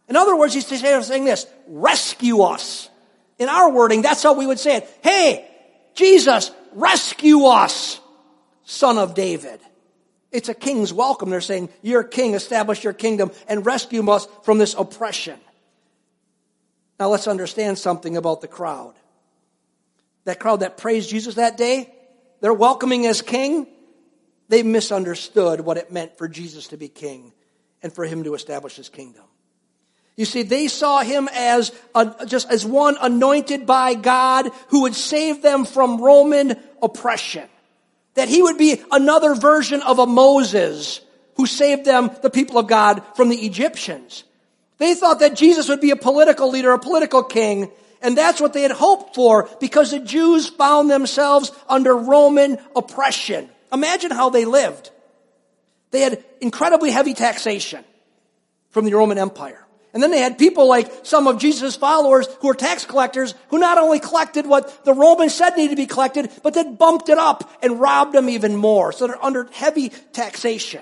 In 0.07 0.15
other 0.15 0.35
words, 0.35 0.53
he's 0.53 0.67
saying 0.67 1.25
this, 1.25 1.47
rescue 1.65 2.41
us. 2.41 2.91
In 3.39 3.49
our 3.49 3.71
wording, 3.71 4.01
that's 4.01 4.23
how 4.23 4.33
we 4.33 4.45
would 4.45 4.59
say 4.59 4.77
it. 4.77 4.99
Hey, 5.01 5.47
Jesus, 5.95 6.51
rescue 6.73 7.45
us, 7.45 7.99
son 8.63 8.97
of 8.97 9.13
David. 9.13 9.59
It's 10.31 10.49
a 10.49 10.53
king's 10.53 10.91
welcome. 10.91 11.29
They're 11.29 11.41
saying, 11.41 11.69
you're 11.81 12.03
king, 12.03 12.33
establish 12.33 12.83
your 12.83 12.93
kingdom 12.93 13.31
and 13.47 13.65
rescue 13.65 14.09
us 14.09 14.27
from 14.43 14.57
this 14.57 14.73
oppression. 14.73 15.39
Now 16.99 17.09
let's 17.09 17.27
understand 17.27 17.77
something 17.77 18.17
about 18.17 18.41
the 18.41 18.47
crowd. 18.47 18.95
That 20.25 20.39
crowd 20.39 20.61
that 20.61 20.77
praised 20.77 21.09
Jesus 21.09 21.35
that 21.35 21.57
day, 21.57 21.93
they're 22.41 22.53
welcoming 22.53 23.05
as 23.05 23.21
king. 23.21 23.67
They 24.49 24.63
misunderstood 24.63 25.61
what 25.61 25.77
it 25.77 25.91
meant 25.91 26.17
for 26.17 26.27
Jesus 26.27 26.69
to 26.69 26.77
be 26.77 26.87
king 26.87 27.33
and 27.81 27.93
for 27.93 28.05
him 28.05 28.23
to 28.23 28.33
establish 28.33 28.75
his 28.75 28.89
kingdom. 28.89 29.25
You 30.15 30.25
see, 30.25 30.43
they 30.43 30.67
saw 30.67 31.01
him 31.01 31.27
as 31.33 31.71
a, 31.95 32.25
just 32.27 32.49
as 32.51 32.65
one 32.65 32.95
anointed 33.01 33.65
by 33.65 33.95
God 33.95 34.51
who 34.67 34.81
would 34.83 34.95
save 34.95 35.41
them 35.41 35.65
from 35.65 36.01
Roman 36.01 36.55
oppression. 36.81 37.49
That 38.13 38.29
he 38.29 38.43
would 38.43 38.59
be 38.59 38.79
another 38.91 39.33
version 39.33 39.81
of 39.81 39.97
a 39.97 40.05
Moses 40.05 41.01
who 41.35 41.47
saved 41.47 41.83
them, 41.83 42.11
the 42.21 42.29
people 42.29 42.59
of 42.59 42.67
God, 42.67 43.01
from 43.15 43.29
the 43.29 43.37
Egyptians. 43.37 44.23
They 44.77 44.93
thought 44.93 45.19
that 45.19 45.35
Jesus 45.35 45.67
would 45.67 45.81
be 45.81 45.89
a 45.89 45.95
political 45.95 46.49
leader, 46.49 46.71
a 46.73 46.79
political 46.79 47.23
king, 47.23 47.71
and 48.01 48.15
that's 48.15 48.39
what 48.39 48.53
they 48.53 48.61
had 48.61 48.71
hoped 48.71 49.15
for 49.15 49.49
because 49.59 49.91
the 49.91 49.99
Jews 49.99 50.49
found 50.49 50.91
themselves 50.91 51.51
under 51.67 51.95
Roman 51.95 52.59
oppression. 52.75 53.49
Imagine 53.71 54.11
how 54.11 54.29
they 54.29 54.45
lived. 54.45 54.91
They 55.89 56.01
had 56.01 56.23
incredibly 56.41 56.91
heavy 56.91 57.13
taxation 57.13 57.83
from 58.69 58.85
the 58.85 58.93
Roman 58.93 59.17
Empire. 59.17 59.62
And 59.93 60.01
then 60.01 60.09
they 60.09 60.19
had 60.19 60.39
people 60.39 60.67
like 60.67 60.91
some 61.05 61.27
of 61.27 61.37
Jesus' 61.37 61.75
followers 61.75 62.27
who 62.39 62.47
were 62.47 62.55
tax 62.55 62.83
collectors 62.83 63.35
who 63.49 63.59
not 63.59 63.77
only 63.77 63.99
collected 63.99 64.47
what 64.47 64.83
the 64.85 64.93
Romans 64.93 65.35
said 65.35 65.55
needed 65.55 65.69
to 65.69 65.75
be 65.75 65.85
collected, 65.85 66.31
but 66.41 66.55
then 66.55 66.75
bumped 66.75 67.09
it 67.09 67.19
up 67.19 67.47
and 67.61 67.79
robbed 67.79 68.13
them 68.13 68.27
even 68.27 68.55
more. 68.55 68.91
So 68.91 69.05
they're 69.05 69.23
under 69.23 69.47
heavy 69.51 69.89
taxation. 70.11 70.81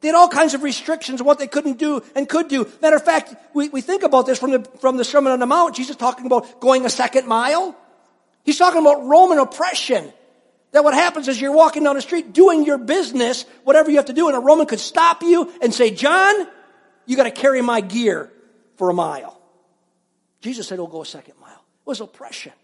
They 0.00 0.08
had 0.08 0.16
all 0.16 0.28
kinds 0.28 0.54
of 0.54 0.64
restrictions 0.64 1.20
on 1.20 1.26
what 1.26 1.38
they 1.38 1.46
couldn't 1.46 1.78
do 1.78 2.02
and 2.16 2.28
could 2.28 2.48
do. 2.48 2.68
Matter 2.82 2.96
of 2.96 3.04
fact, 3.04 3.34
we, 3.54 3.68
we 3.68 3.82
think 3.82 4.02
about 4.02 4.26
this 4.26 4.38
from 4.38 4.50
the, 4.50 4.68
from 4.80 4.96
the 4.96 5.04
Sermon 5.04 5.32
on 5.32 5.38
the 5.38 5.46
Mount. 5.46 5.76
Jesus 5.76 5.94
talking 5.94 6.26
about 6.26 6.60
going 6.60 6.84
a 6.84 6.90
second 6.90 7.28
mile. 7.28 7.76
He's 8.44 8.58
talking 8.58 8.80
about 8.80 9.06
Roman 9.06 9.38
oppression. 9.38 10.12
That 10.72 10.82
what 10.82 10.94
happens 10.94 11.28
is 11.28 11.40
you're 11.40 11.52
walking 11.52 11.84
down 11.84 11.94
the 11.94 12.02
street 12.02 12.32
doing 12.32 12.64
your 12.64 12.78
business, 12.78 13.44
whatever 13.62 13.90
you 13.90 13.96
have 13.98 14.06
to 14.06 14.12
do, 14.12 14.26
and 14.26 14.36
a 14.36 14.40
Roman 14.40 14.66
could 14.66 14.80
stop 14.80 15.22
you 15.22 15.52
and 15.60 15.72
say, 15.72 15.90
John, 15.90 16.34
you 17.06 17.16
got 17.16 17.24
to 17.24 17.30
carry 17.30 17.60
my 17.60 17.80
gear 17.80 18.30
for 18.80 18.88
a 18.88 18.94
mile. 18.94 19.38
Jesus 20.40 20.66
said, 20.66 20.78
"We'll 20.78 20.86
go 20.86 21.02
a 21.02 21.04
second 21.06 21.34
mile. 21.38 21.62
It 21.82 21.86
was 21.86 22.00
oppression. 22.00 22.54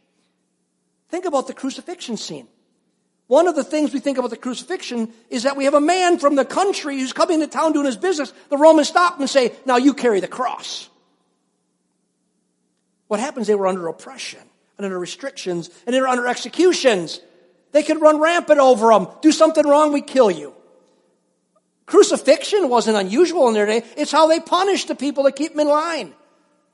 Think 1.11 1.26
about 1.26 1.46
the 1.46 1.52
crucifixion 1.52 2.16
scene. 2.16 2.49
One 3.26 3.46
of 3.46 3.54
the 3.54 3.62
things 3.62 3.92
we 3.92 4.00
think 4.00 4.16
about 4.16 4.30
the 4.30 4.38
crucifixion 4.38 5.12
is 5.28 5.42
that 5.42 5.58
we 5.58 5.66
have 5.66 5.75
a 5.75 5.80
man 5.80 6.18
from 6.18 6.35
the 6.35 6.46
country 6.46 6.99
who's 6.99 7.12
coming 7.12 7.40
to 7.40 7.46
town 7.46 7.75
doing 7.75 7.85
his 7.85 7.99
business. 7.99 8.32
The 8.49 8.56
Romans 8.56 8.88
stop 8.88 9.16
him 9.16 9.23
and 9.23 9.30
say, 9.30 9.52
now 9.66 9.76
you 9.76 9.92
carry 9.92 10.20
the 10.20 10.26
cross. 10.26 10.88
What 13.08 13.20
happens? 13.20 13.46
They 13.46 13.54
were 13.54 13.66
under 13.66 13.87
oppression 13.87 14.40
and 14.78 14.87
under 14.87 14.99
restrictions 14.99 15.68
and 15.85 15.94
they 15.94 16.00
were 16.00 16.08
under 16.08 16.26
executions. 16.26 17.20
They 17.73 17.82
could 17.82 18.00
run 18.00 18.20
rampant 18.20 18.58
over 18.58 18.88
them. 18.88 19.08
Do 19.20 19.32
something 19.32 19.66
wrong, 19.66 19.92
we 19.92 20.00
kill 20.00 20.30
you. 20.30 20.56
Crucifixion 21.87 22.69
wasn't 22.69 22.97
unusual 22.97 23.49
in 23.49 23.55
their 23.55 23.66
day. 23.66 23.83
It's 23.97 24.12
how 24.12 24.26
they 24.26 24.40
punished 24.40 24.88
the 24.88 24.97
people 24.97 25.25
that 25.25 25.37
keep 25.37 25.52
them 25.52 25.61
in 25.61 25.69
line. 25.69 26.14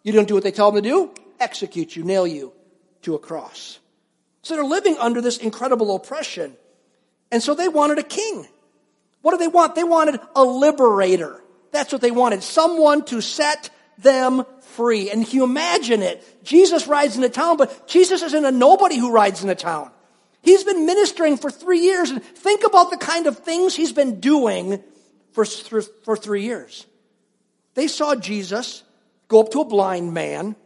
You 0.02 0.12
don't 0.12 0.26
do 0.26 0.34
what 0.34 0.42
they 0.42 0.50
tell 0.50 0.72
them 0.72 0.82
to 0.82 0.88
do, 0.88 1.10
execute 1.38 1.94
you, 1.94 2.02
nail 2.02 2.26
you 2.26 2.52
to 3.02 3.14
a 3.14 3.18
cross. 3.18 3.78
So 4.42 4.54
they're 4.54 4.64
living 4.64 4.96
under 4.98 5.20
this 5.20 5.36
incredible 5.36 5.94
oppression. 5.94 6.56
And 7.30 7.42
so 7.42 7.54
they 7.54 7.68
wanted 7.68 7.98
a 7.98 8.02
king. 8.02 8.48
What 9.20 9.32
do 9.32 9.38
they 9.38 9.48
want? 9.48 9.74
They 9.74 9.84
wanted 9.84 10.18
a 10.34 10.42
liberator. 10.42 11.42
That's 11.70 11.92
what 11.92 12.00
they 12.00 12.10
wanted. 12.10 12.42
Someone 12.42 13.04
to 13.06 13.20
set 13.20 13.70
them 13.98 14.44
free. 14.60 15.10
And 15.10 15.30
you 15.32 15.44
imagine 15.44 16.02
it? 16.02 16.44
Jesus 16.44 16.86
rides 16.86 17.16
in 17.16 17.22
into 17.22 17.34
town, 17.34 17.56
but 17.56 17.86
Jesus 17.86 18.22
isn't 18.22 18.44
a 18.44 18.50
nobody 18.50 18.96
who 18.98 19.12
rides 19.12 19.44
in 19.44 19.50
into 19.50 19.62
town. 19.62 19.90
He's 20.42 20.64
been 20.64 20.86
ministering 20.86 21.36
for 21.36 21.50
three 21.50 21.80
years. 21.80 22.10
And 22.10 22.22
think 22.22 22.64
about 22.64 22.90
the 22.90 22.96
kind 22.96 23.26
of 23.26 23.38
things 23.38 23.76
he's 23.76 23.92
been 23.92 24.18
doing 24.18 24.82
for, 25.32 25.44
for, 25.44 26.16
three 26.16 26.42
years. 26.42 26.86
They 27.74 27.88
saw 27.88 28.14
Jesus 28.14 28.82
go 29.28 29.40
up 29.40 29.50
to 29.52 29.60
a 29.60 29.64
blind 29.64 30.12
man, 30.12 30.56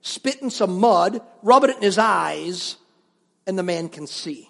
spit 0.00 0.40
in 0.40 0.50
some 0.50 0.80
mud, 0.80 1.20
rub 1.42 1.64
it 1.64 1.76
in 1.76 1.82
his 1.82 1.98
eyes, 1.98 2.76
and 3.46 3.58
the 3.58 3.62
man 3.62 3.88
can 3.88 4.06
see. 4.06 4.48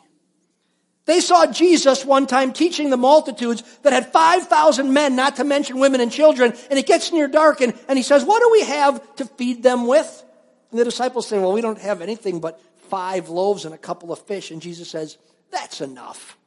They 1.06 1.20
saw 1.20 1.46
Jesus 1.46 2.04
one 2.04 2.26
time 2.26 2.52
teaching 2.52 2.88
the 2.88 2.96
multitudes 2.96 3.62
that 3.82 3.92
had 3.92 4.10
5,000 4.10 4.92
men, 4.92 5.16
not 5.16 5.36
to 5.36 5.44
mention 5.44 5.78
women 5.78 6.00
and 6.00 6.10
children, 6.10 6.54
and 6.70 6.78
it 6.78 6.86
gets 6.86 7.12
near 7.12 7.28
dark 7.28 7.60
and, 7.60 7.74
and 7.88 7.98
he 7.98 8.02
says, 8.02 8.24
what 8.24 8.40
do 8.40 8.50
we 8.50 8.62
have 8.62 9.16
to 9.16 9.26
feed 9.26 9.62
them 9.62 9.86
with? 9.86 10.24
And 10.70 10.80
the 10.80 10.84
disciples 10.84 11.28
say, 11.28 11.38
well, 11.38 11.52
we 11.52 11.60
don't 11.60 11.80
have 11.80 12.00
anything 12.00 12.40
but 12.40 12.60
five 12.88 13.28
loaves 13.28 13.66
and 13.66 13.74
a 13.74 13.78
couple 13.78 14.12
of 14.12 14.18
fish. 14.20 14.50
And 14.50 14.62
Jesus 14.62 14.88
says, 14.88 15.18
that's 15.50 15.82
enough 15.82 16.38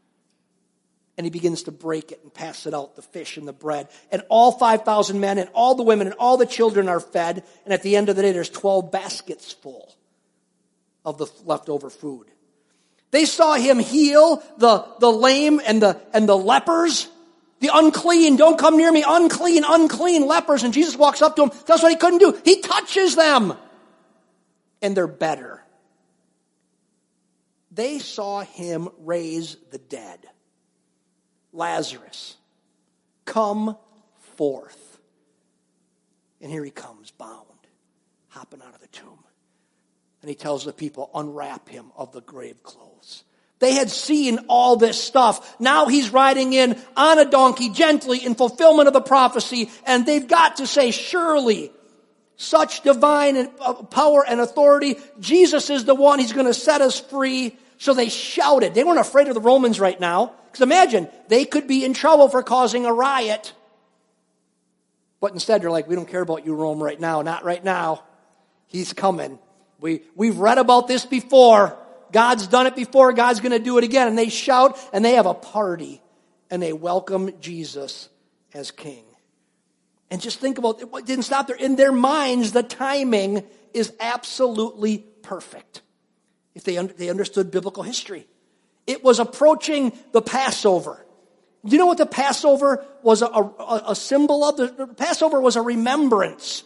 and 1.17 1.25
he 1.25 1.31
begins 1.31 1.63
to 1.63 1.71
break 1.71 2.11
it 2.11 2.19
and 2.21 2.31
pass 2.31 2.67
it 2.67 2.73
out 2.75 2.95
the 2.95 3.01
fish 3.01 3.37
and 3.37 3.47
the 3.47 3.53
bread. 3.53 3.87
And 4.11 4.21
all 4.29 4.51
5,000 4.51 5.19
men 5.19 5.39
and 5.39 5.49
all 5.53 5.73
the 5.73 5.83
women 5.83 6.07
and 6.07 6.15
all 6.19 6.37
the 6.37 6.45
children 6.45 6.87
are 6.87 6.99
fed. 6.99 7.43
And 7.65 7.73
at 7.73 7.81
the 7.81 7.95
end 7.95 8.09
of 8.09 8.15
the 8.15 8.21
day, 8.21 8.31
there's 8.31 8.49
12 8.49 8.91
baskets 8.91 9.51
full 9.51 9.95
of 11.03 11.17
the 11.17 11.25
leftover 11.43 11.89
food. 11.89 12.27
They 13.09 13.25
saw 13.25 13.55
him 13.55 13.79
heal 13.79 14.43
the, 14.57 14.85
the 14.99 15.11
lame 15.11 15.59
and 15.65 15.81
the, 15.81 15.99
and 16.13 16.29
the 16.29 16.37
lepers. 16.37 17.09
The 17.59 17.71
unclean, 17.73 18.35
don't 18.35 18.59
come 18.59 18.77
near 18.77 18.91
me, 18.91 19.03
unclean, 19.07 19.63
unclean 19.67 20.27
lepers. 20.27 20.63
And 20.63 20.71
Jesus 20.71 20.95
walks 20.95 21.23
up 21.23 21.35
to 21.37 21.43
them, 21.43 21.51
That's 21.65 21.81
what 21.81 21.91
he 21.91 21.97
couldn't 21.97 22.19
do. 22.19 22.39
He 22.45 22.61
touches 22.61 23.15
them. 23.15 23.55
And 24.83 24.95
they're 24.95 25.07
better. 25.07 25.63
They 27.71 27.97
saw 27.97 28.41
him 28.41 28.89
raise 28.99 29.57
the 29.71 29.79
dead. 29.79 30.19
Lazarus, 31.57 32.37
come 33.25 33.75
forth. 34.35 34.99
And 36.39 36.51
here 36.51 36.63
he 36.63 36.71
comes, 36.71 37.11
bound, 37.11 37.45
hopping 38.29 38.61
out 38.61 38.75
of 38.75 38.79
the 38.79 38.87
tomb. 38.87 39.19
And 40.21 40.29
he 40.29 40.35
tells 40.35 40.63
the 40.63 40.71
people, 40.71 41.09
unwrap 41.13 41.67
him 41.67 41.87
of 41.97 42.11
the 42.11 42.21
grave 42.21 42.61
clothes. 42.63 43.23
They 43.59 43.73
had 43.73 43.89
seen 43.89 44.39
all 44.49 44.75
this 44.75 45.03
stuff. 45.03 45.59
Now 45.59 45.87
he's 45.87 46.11
riding 46.11 46.53
in 46.53 46.79
on 46.95 47.17
a 47.17 47.25
donkey 47.25 47.69
gently 47.69 48.23
in 48.23 48.35
fulfillment 48.35 48.87
of 48.87 48.93
the 48.93 49.01
prophecy. 49.01 49.71
And 49.85 50.05
they've 50.05 50.27
got 50.27 50.57
to 50.57 50.67
say, 50.67 50.91
surely 50.91 51.71
such 52.35 52.81
divine 52.81 53.49
uh, 53.59 53.73
power 53.73 54.23
and 54.27 54.39
authority. 54.39 54.97
Jesus 55.19 55.71
is 55.71 55.85
the 55.85 55.95
one. 55.95 56.19
He's 56.19 56.33
going 56.33 56.45
to 56.45 56.53
set 56.53 56.81
us 56.81 56.99
free. 56.99 57.57
So 57.77 57.93
they 57.93 58.09
shouted. 58.09 58.73
They 58.73 58.83
weren't 58.83 58.99
afraid 58.99 59.27
of 59.27 59.35
the 59.35 59.41
Romans 59.41 59.79
right 59.79 59.99
now. 59.99 60.33
Because 60.45 60.61
imagine, 60.61 61.07
they 61.27 61.45
could 61.45 61.67
be 61.67 61.85
in 61.85 61.93
trouble 61.93 62.29
for 62.29 62.41
causing 62.41 62.85
a 62.85 62.93
riot. 62.93 63.53
But 65.19 65.33
instead, 65.33 65.61
they're 65.61 65.71
like, 65.71 65.87
we 65.87 65.95
don't 65.95 66.07
care 66.07 66.21
about 66.21 66.45
you, 66.45 66.55
Rome, 66.55 66.81
right 66.81 66.99
now. 66.99 67.21
Not 67.21 67.43
right 67.43 67.63
now. 67.63 68.03
He's 68.67 68.93
coming. 68.93 69.39
We, 69.79 70.01
we've 70.15 70.37
read 70.37 70.57
about 70.57 70.87
this 70.87 71.05
before. 71.05 71.77
God's 72.11 72.47
done 72.47 72.67
it 72.67 72.75
before. 72.75 73.13
God's 73.13 73.39
going 73.39 73.51
to 73.51 73.59
do 73.59 73.77
it 73.77 73.83
again. 73.83 74.07
And 74.07 74.17
they 74.17 74.29
shout 74.29 74.79
and 74.93 75.03
they 75.03 75.13
have 75.13 75.25
a 75.25 75.33
party 75.33 76.01
and 76.49 76.61
they 76.61 76.73
welcome 76.73 77.31
Jesus 77.39 78.09
as 78.53 78.71
king. 78.71 79.03
And 80.09 80.21
just 80.21 80.39
think 80.39 80.57
about 80.57 80.81
it 80.81 81.05
didn't 81.05 81.25
stop 81.25 81.47
there. 81.47 81.57
In 81.57 81.75
their 81.75 81.91
minds, 81.91 82.53
the 82.53 82.63
timing 82.63 83.43
is 83.73 83.93
absolutely 83.99 84.99
perfect 85.21 85.81
if 86.57 86.63
they, 86.63 86.75
they 86.75 87.09
understood 87.09 87.51
biblical 87.51 87.83
history. 87.83 88.27
It 88.85 89.03
was 89.03 89.19
approaching 89.19 89.93
the 90.11 90.21
Passover. 90.21 91.05
Do 91.63 91.71
you 91.71 91.77
know 91.77 91.85
what 91.85 91.97
the 91.97 92.05
Passover 92.05 92.83
was 93.03 93.21
a, 93.21 93.27
a, 93.27 93.83
a 93.89 93.95
symbol 93.95 94.43
of? 94.43 94.57
The, 94.57 94.67
the 94.67 94.87
Passover 94.87 95.39
was 95.39 95.55
a 95.55 95.61
remembrance. 95.61 96.63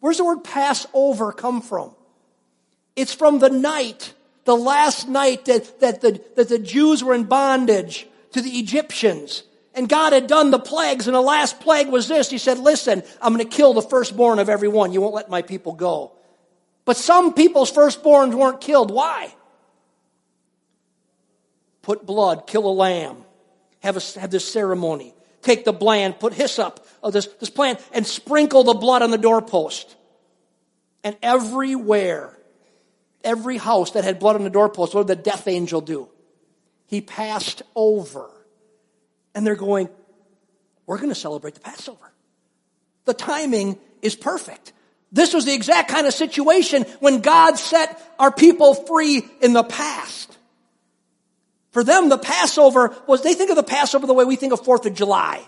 Where's 0.00 0.18
the 0.18 0.24
word 0.24 0.42
Passover 0.42 1.32
come 1.32 1.60
from? 1.60 1.94
It's 2.94 3.12
from 3.12 3.38
the 3.38 3.50
night, 3.50 4.14
the 4.44 4.56
last 4.56 5.08
night 5.08 5.44
that, 5.46 5.80
that, 5.80 6.00
the, 6.00 6.22
that 6.36 6.48
the 6.48 6.58
Jews 6.58 7.04
were 7.04 7.14
in 7.14 7.24
bondage 7.24 8.06
to 8.32 8.40
the 8.40 8.50
Egyptians. 8.50 9.42
And 9.74 9.88
God 9.88 10.14
had 10.14 10.26
done 10.26 10.50
the 10.50 10.58
plagues, 10.58 11.06
and 11.06 11.14
the 11.14 11.20
last 11.20 11.60
plague 11.60 11.88
was 11.88 12.08
this. 12.08 12.30
He 12.30 12.38
said, 12.38 12.58
Listen, 12.58 13.02
I'm 13.20 13.34
going 13.34 13.46
to 13.46 13.56
kill 13.56 13.74
the 13.74 13.82
firstborn 13.82 14.38
of 14.38 14.48
everyone. 14.48 14.92
You 14.92 15.02
won't 15.02 15.14
let 15.14 15.28
my 15.28 15.42
people 15.42 15.74
go. 15.74 16.15
But 16.86 16.96
some 16.96 17.34
people's 17.34 17.70
firstborns 17.70 18.32
weren't 18.32 18.62
killed. 18.62 18.90
Why? 18.90 19.34
Put 21.82 22.06
blood, 22.06 22.46
kill 22.46 22.66
a 22.66 22.72
lamb, 22.72 23.24
have, 23.80 23.96
a, 23.96 24.20
have 24.20 24.30
this 24.30 24.50
ceremony. 24.50 25.12
Take 25.42 25.64
the 25.64 25.72
bland, 25.72 26.18
put 26.18 26.32
hyssop 26.32 26.84
of 27.02 27.12
this, 27.12 27.26
this 27.38 27.50
plant, 27.50 27.80
and 27.92 28.06
sprinkle 28.06 28.64
the 28.64 28.74
blood 28.74 29.02
on 29.02 29.10
the 29.10 29.18
doorpost. 29.18 29.94
And 31.04 31.16
everywhere, 31.22 32.36
every 33.22 33.56
house 33.56 33.92
that 33.92 34.04
had 34.04 34.18
blood 34.18 34.36
on 34.36 34.44
the 34.44 34.50
doorpost, 34.50 34.94
what 34.94 35.06
did 35.06 35.18
the 35.18 35.22
death 35.22 35.46
angel 35.46 35.80
do? 35.80 36.08
He 36.86 37.00
passed 37.00 37.62
over 37.74 38.30
and 39.34 39.46
they're 39.46 39.56
going, 39.56 39.88
we're 40.86 40.98
going 40.98 41.10
to 41.10 41.16
celebrate 41.16 41.54
the 41.54 41.60
Passover. 41.60 42.12
The 43.04 43.14
timing 43.14 43.78
is 44.02 44.14
perfect. 44.14 44.72
This 45.12 45.32
was 45.32 45.44
the 45.44 45.54
exact 45.54 45.88
kind 45.90 46.06
of 46.06 46.14
situation 46.14 46.82
when 47.00 47.20
God 47.20 47.56
set 47.58 48.00
our 48.18 48.32
people 48.32 48.74
free 48.74 49.26
in 49.40 49.52
the 49.52 49.64
past. 49.64 50.36
For 51.70 51.84
them, 51.84 52.08
the 52.08 52.18
Passover 52.18 52.96
was, 53.06 53.22
they 53.22 53.34
think 53.34 53.50
of 53.50 53.56
the 53.56 53.62
Passover 53.62 54.06
the 54.06 54.14
way 54.14 54.24
we 54.24 54.36
think 54.36 54.52
of 54.52 54.64
Fourth 54.64 54.86
of 54.86 54.94
July. 54.94 55.46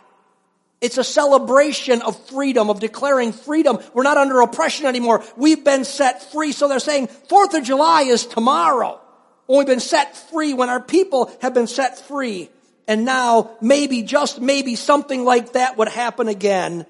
It's 0.81 0.99
a 0.99 1.05
celebration 1.05 2.03
of 2.03 2.29
freedom, 2.29 2.71
of 2.71 2.79
declaring 2.79 3.33
freedom. 3.33 3.79
We're 3.95 4.05
not 4.05 4.17
under 4.17 4.41
oppression 4.41 4.87
anymore. 4.87 5.25
We've 5.37 5.65
been 5.65 5.85
set 5.85 6.31
free. 6.31 6.53
So 6.53 6.69
they're 6.69 6.79
saying 6.79 7.09
Fourth 7.09 7.55
of 7.55 7.65
July 7.65 8.03
is 8.03 8.27
tomorrow. 8.27 9.01
When 9.47 9.59
we've 9.59 9.67
been 9.67 9.81
set 9.81 10.17
free, 10.17 10.55
when 10.55 10.69
our 10.69 10.81
people 10.81 11.33
have 11.41 11.55
been 11.55 11.67
set 11.67 11.99
free. 11.99 12.51
And 12.87 13.05
now, 13.05 13.51
maybe, 13.61 14.03
just 14.03 14.41
maybe, 14.41 14.77
something 14.77 15.25
like 15.25 15.55
that 15.55 15.79
would 15.79 15.89
happen 15.89 16.29
again, 16.29 16.87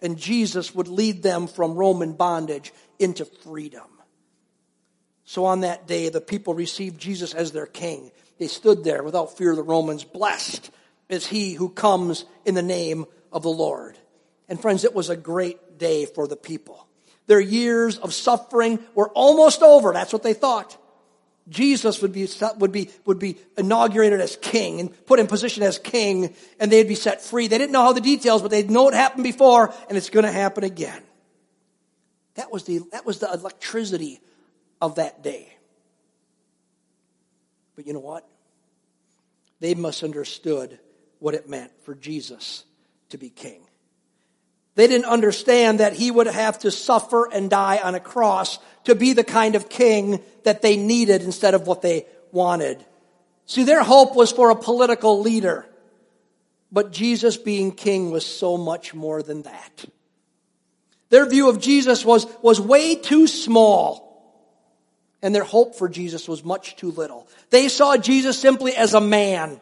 and 0.00 0.18
Jesus 0.18 0.74
would 0.74 0.88
lead 0.88 1.22
them 1.22 1.46
from 1.46 1.74
Roman 1.74 2.12
bondage 2.12 2.72
into 2.98 3.24
freedom. 3.24 3.86
So 5.24 5.44
on 5.46 5.60
that 5.60 5.86
day, 5.86 6.08
the 6.08 6.20
people 6.20 6.54
received 6.54 7.00
Jesus 7.00 7.34
as 7.34 7.52
their 7.52 7.66
king. 7.66 8.12
They 8.38 8.46
stood 8.46 8.84
there 8.84 9.02
without 9.02 9.36
fear 9.36 9.50
of 9.50 9.56
the 9.56 9.62
Romans. 9.62 10.04
Blessed 10.04 10.70
is 11.08 11.26
he 11.26 11.54
who 11.54 11.68
comes 11.68 12.24
in 12.44 12.54
the 12.54 12.62
name 12.62 13.06
of 13.32 13.42
the 13.42 13.48
Lord. 13.48 13.98
And 14.48 14.60
friends, 14.60 14.84
it 14.84 14.94
was 14.94 15.10
a 15.10 15.16
great 15.16 15.78
day 15.78 16.06
for 16.06 16.28
the 16.28 16.36
people. 16.36 16.86
Their 17.26 17.40
years 17.40 17.98
of 17.98 18.14
suffering 18.14 18.78
were 18.94 19.10
almost 19.10 19.62
over. 19.62 19.92
That's 19.92 20.12
what 20.12 20.22
they 20.22 20.34
thought. 20.34 20.76
Jesus 21.48 22.02
would 22.02 22.12
be, 22.12 22.28
would 22.58 22.72
be, 22.72 22.90
would 23.04 23.18
be 23.18 23.38
inaugurated 23.56 24.20
as 24.20 24.36
king 24.36 24.80
and 24.80 25.06
put 25.06 25.20
in 25.20 25.26
position 25.28 25.62
as 25.62 25.78
king 25.78 26.34
and 26.58 26.72
they'd 26.72 26.88
be 26.88 26.96
set 26.96 27.22
free. 27.22 27.46
They 27.46 27.58
didn't 27.58 27.72
know 27.72 27.82
how 27.82 27.92
the 27.92 28.00
details, 28.00 28.42
but 28.42 28.50
they 28.50 28.64
know 28.64 28.84
what 28.84 28.94
happened 28.94 29.24
before 29.24 29.72
and 29.88 29.96
it's 29.96 30.10
going 30.10 30.24
to 30.24 30.32
happen 30.32 30.64
again. 30.64 31.02
That 32.34 32.52
was 32.52 32.64
the, 32.64 32.80
that 32.92 33.06
was 33.06 33.20
the 33.20 33.32
electricity 33.32 34.20
of 34.80 34.96
that 34.96 35.22
day. 35.22 35.52
But 37.76 37.86
you 37.86 37.92
know 37.92 38.00
what? 38.00 38.26
They 39.60 39.74
misunderstood 39.74 40.78
what 41.18 41.34
it 41.34 41.48
meant 41.48 41.70
for 41.82 41.94
Jesus 41.94 42.64
to 43.10 43.18
be 43.18 43.30
king. 43.30 43.62
They 44.76 44.86
didn't 44.86 45.06
understand 45.06 45.80
that 45.80 45.94
he 45.94 46.10
would 46.10 46.26
have 46.26 46.58
to 46.60 46.70
suffer 46.70 47.28
and 47.32 47.50
die 47.50 47.80
on 47.82 47.94
a 47.94 48.00
cross 48.00 48.58
to 48.84 48.94
be 48.94 49.14
the 49.14 49.24
kind 49.24 49.54
of 49.54 49.68
king 49.68 50.22
that 50.44 50.62
they 50.62 50.76
needed 50.76 51.22
instead 51.22 51.54
of 51.54 51.66
what 51.66 51.82
they 51.82 52.06
wanted. 52.30 52.84
See, 53.46 53.64
their 53.64 53.82
hope 53.82 54.14
was 54.14 54.30
for 54.30 54.50
a 54.50 54.56
political 54.56 55.20
leader. 55.20 55.66
But 56.70 56.92
Jesus 56.92 57.38
being 57.38 57.72
king 57.72 58.10
was 58.10 58.26
so 58.26 58.58
much 58.58 58.92
more 58.92 59.22
than 59.22 59.42
that. 59.42 59.86
Their 61.08 61.26
view 61.26 61.48
of 61.48 61.60
Jesus 61.60 62.04
was, 62.04 62.26
was 62.42 62.60
way 62.60 62.96
too 62.96 63.26
small. 63.26 64.04
And 65.22 65.34
their 65.34 65.44
hope 65.44 65.74
for 65.76 65.88
Jesus 65.88 66.28
was 66.28 66.44
much 66.44 66.76
too 66.76 66.90
little. 66.90 67.26
They 67.48 67.68
saw 67.68 67.96
Jesus 67.96 68.38
simply 68.38 68.76
as 68.76 68.92
a 68.92 69.00
man 69.00 69.58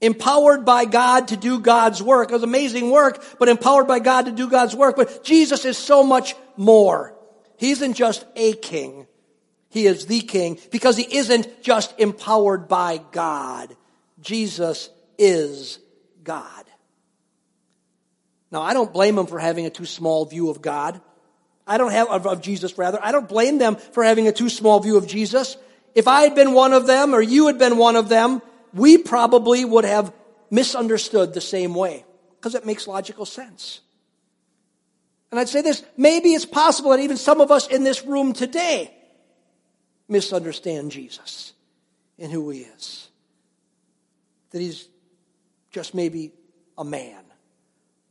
empowered 0.00 0.64
by 0.64 0.84
God 0.84 1.28
to 1.28 1.36
do 1.36 1.60
God's 1.60 2.02
work. 2.02 2.30
It 2.30 2.34
was 2.34 2.42
amazing 2.42 2.90
work, 2.90 3.24
but 3.38 3.48
empowered 3.48 3.86
by 3.86 3.98
God 3.98 4.26
to 4.26 4.32
do 4.32 4.48
God's 4.48 4.74
work. 4.74 4.96
But 4.96 5.24
Jesus 5.24 5.64
is 5.64 5.78
so 5.78 6.02
much 6.02 6.34
more. 6.56 7.14
He 7.56 7.70
isn't 7.70 7.94
just 7.94 8.24
a 8.36 8.54
king. 8.54 9.06
He 9.70 9.86
is 9.86 10.06
the 10.06 10.20
king 10.20 10.58
because 10.70 10.96
he 10.96 11.16
isn't 11.16 11.62
just 11.62 11.98
empowered 11.98 12.68
by 12.68 13.00
God. 13.10 13.76
Jesus 14.20 14.90
is 15.18 15.78
God. 16.22 16.64
Now, 18.50 18.62
I 18.62 18.72
don't 18.72 18.92
blame 18.92 19.16
them 19.16 19.26
for 19.26 19.38
having 19.38 19.66
a 19.66 19.70
too 19.70 19.84
small 19.84 20.26
view 20.26 20.48
of 20.48 20.62
God. 20.62 21.00
I 21.66 21.78
don't 21.78 21.90
have, 21.90 22.08
of, 22.08 22.26
of 22.26 22.40
Jesus 22.40 22.78
rather. 22.78 23.00
I 23.02 23.10
don't 23.10 23.28
blame 23.28 23.58
them 23.58 23.76
for 23.76 24.04
having 24.04 24.28
a 24.28 24.32
too 24.32 24.48
small 24.48 24.78
view 24.80 24.96
of 24.96 25.06
Jesus. 25.06 25.56
If 25.94 26.06
I 26.06 26.22
had 26.22 26.34
been 26.34 26.52
one 26.52 26.72
of 26.72 26.86
them 26.86 27.14
or 27.14 27.20
you 27.20 27.46
had 27.48 27.58
been 27.58 27.78
one 27.78 27.96
of 27.96 28.08
them, 28.08 28.42
we 28.74 28.98
probably 28.98 29.64
would 29.64 29.84
have 29.84 30.12
misunderstood 30.50 31.32
the 31.32 31.40
same 31.40 31.74
way 31.74 32.04
because 32.36 32.54
it 32.54 32.66
makes 32.66 32.86
logical 32.86 33.24
sense. 33.24 33.80
And 35.30 35.40
I'd 35.40 35.48
say 35.48 35.62
this, 35.62 35.82
maybe 35.96 36.30
it's 36.34 36.44
possible 36.44 36.90
that 36.90 37.00
even 37.00 37.16
some 37.16 37.40
of 37.40 37.50
us 37.50 37.66
in 37.66 37.82
this 37.82 38.04
room 38.04 38.32
today 38.32 38.94
misunderstand 40.08 40.90
Jesus 40.90 41.52
and 42.18 42.30
who 42.30 42.50
he 42.50 42.60
is. 42.60 43.08
That 44.50 44.60
he's 44.60 44.88
just 45.70 45.94
maybe 45.94 46.32
a 46.78 46.84
man 46.84 47.24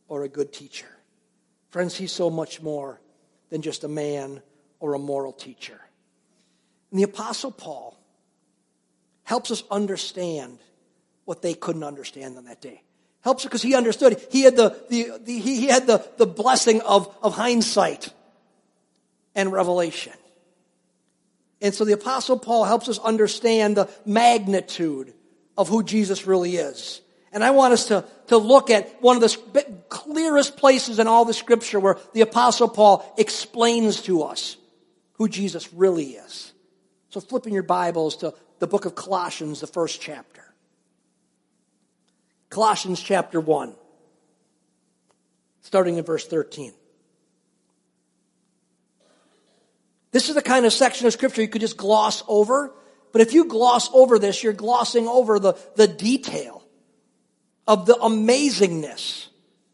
or 0.08 0.24
a 0.24 0.30
good 0.30 0.52
teacher. 0.52 0.90
Friends, 1.70 1.96
he's 1.96 2.12
so 2.12 2.30
much 2.30 2.62
more 2.62 3.00
than 3.50 3.62
just 3.62 3.84
a 3.84 3.88
man 3.88 4.42
or 4.80 4.94
a 4.94 5.00
moral 5.00 5.32
teacher. 5.32 5.80
And 6.92 7.00
the 7.00 7.04
Apostle 7.04 7.52
Paul 7.52 7.98
helps 9.34 9.50
us 9.50 9.64
understand 9.72 10.60
what 11.26 11.42
they 11.42 11.56
couldn't 11.56 11.84
understand 11.84 12.38
on 12.38 12.46
that 12.46 12.62
day. 12.62 12.84
Helps 13.22 13.44
because 13.44 13.64
he 13.64 13.74
understood. 13.74 14.24
He 14.30 14.44
had 14.44 14.56
the, 14.56 14.80
the, 14.92 15.20
the, 15.24 15.40
he 15.40 15.66
had 15.66 15.88
the, 15.88 16.08
the 16.18 16.28
blessing 16.28 16.82
of, 16.82 17.12
of 17.24 17.34
hindsight 17.34 18.14
and 19.34 19.52
revelation. 19.52 20.14
And 21.64 21.74
so 21.74 21.84
the 21.84 21.94
apostle 21.94 22.38
Paul 22.38 22.64
helps 22.64 22.88
us 22.88 23.00
understand 23.00 23.76
the 23.76 23.90
magnitude 24.06 25.16
of 25.58 25.68
who 25.68 25.82
Jesus 25.82 26.28
really 26.28 26.58
is. 26.58 27.02
And 27.32 27.44
I 27.44 27.50
want 27.50 27.74
us 27.74 27.88
to, 27.88 28.06
to 28.28 28.38
look 28.38 28.70
at 28.70 29.02
one 29.02 29.16
of 29.16 29.24
the 29.24 29.66
clearest 29.90 30.58
places 30.58 31.00
in 31.00 31.08
all 31.08 31.26
the 31.26 31.34
scripture 31.34 31.80
where 31.80 31.98
the 32.14 32.22
apostle 32.22 32.70
Paul 32.70 33.04
explains 33.18 34.04
to 34.04 34.22
us 34.22 34.58
who 35.14 35.28
Jesus 35.28 35.74
really 35.74 36.12
is. 36.12 36.54
So 37.10 37.20
flipping 37.20 37.56
your 37.56 37.64
Bibles 37.64 38.18
to 38.18 38.36
the 38.64 38.68
book 38.68 38.86
of 38.86 38.96
Colossians, 38.96 39.60
the 39.60 39.68
first 39.68 40.00
chapter. 40.00 40.42
Colossians 42.50 43.02
chapter 43.02 43.42
1, 43.42 43.76
starting 45.64 45.98
in 45.98 46.06
verse 46.06 46.26
13. 46.26 46.72
This 50.12 50.30
is 50.30 50.36
the 50.36 50.42
kind 50.42 50.66
of 50.66 50.72
section 50.72 51.08
of 51.08 51.12
scripture 51.12 51.42
you 51.42 51.50
could 51.50 51.60
just 51.60 51.76
gloss 51.76 52.24
over. 52.30 52.74
But 53.12 53.20
if 53.20 53.34
you 53.34 53.50
gloss 53.50 53.90
over 53.94 54.18
this, 54.18 54.42
you're 54.42 54.54
glossing 54.54 55.10
over 55.10 55.40
the, 55.40 55.56
the 55.76 55.90
detail 55.90 56.64
of 57.68 57.86
the 57.86 57.96
amazingness 57.96 59.28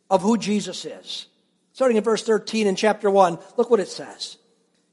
of 0.10 0.23
who 0.23 0.36
Jesus 0.36 0.84
is. 0.84 1.28
Starting 1.73 1.95
in 1.95 2.04
verse 2.04 2.23
13 2.23 2.65
in 2.65 2.75
chapter 2.75 3.12
1, 3.12 3.38
look 3.56 3.69
what 3.69 3.80
it 3.80 3.89
says. 3.89 4.38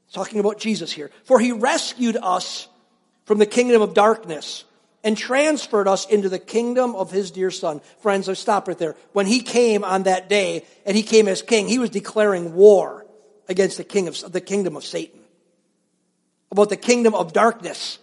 It's 0.05 0.13
talking 0.13 0.39
about 0.39 0.59
Jesus 0.59 0.91
here. 0.91 1.09
For 1.23 1.39
he 1.39 1.51
rescued 1.51 2.15
us 2.21 2.67
from 3.27 3.39
the 3.39 3.45
kingdom 3.45 3.81
of 3.81 3.93
darkness 3.93 4.63
and 5.03 5.17
transferred 5.17 5.87
us 5.87 6.07
into 6.07 6.29
the 6.29 6.39
kingdom 6.39 6.95
of 6.95 7.11
his 7.11 7.29
dear 7.29 7.51
son. 7.51 7.81
Friends, 7.99 8.29
let's 8.29 8.39
stop 8.39 8.69
right 8.69 8.77
there. 8.77 8.95
When 9.11 9.25
he 9.25 9.41
came 9.41 9.83
on 9.83 10.03
that 10.03 10.29
day 10.29 10.65
and 10.85 10.95
he 10.95 11.03
came 11.03 11.27
as 11.27 11.41
king, 11.41 11.67
he 11.67 11.77
was 11.77 11.89
declaring 11.89 12.55
war 12.55 13.05
against 13.49 13.77
the 13.77 13.83
king 13.83 14.07
of 14.07 14.31
the 14.31 14.41
kingdom 14.41 14.77
of 14.77 14.85
Satan. 14.85 15.19
About 16.51 16.69
the 16.69 16.77
kingdom 16.77 17.13
of 17.13 17.33
darkness. 17.33 17.99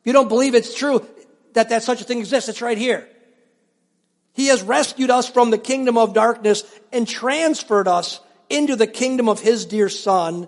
If 0.00 0.06
you 0.06 0.12
don't 0.12 0.28
believe 0.28 0.54
it's 0.54 0.74
true 0.74 1.04
that 1.54 1.70
that 1.70 1.82
such 1.82 2.00
a 2.00 2.04
thing 2.04 2.20
exists, 2.20 2.48
it's 2.48 2.62
right 2.62 2.78
here. 2.78 3.08
He 4.32 4.46
has 4.46 4.62
rescued 4.62 5.10
us 5.10 5.28
from 5.28 5.50
the 5.50 5.58
kingdom 5.58 5.98
of 5.98 6.14
darkness 6.14 6.62
and 6.92 7.06
transferred 7.06 7.88
us 7.88 8.20
into 8.48 8.76
the 8.76 8.86
kingdom 8.86 9.28
of 9.28 9.40
his 9.40 9.66
dear 9.66 9.88
son 9.88 10.46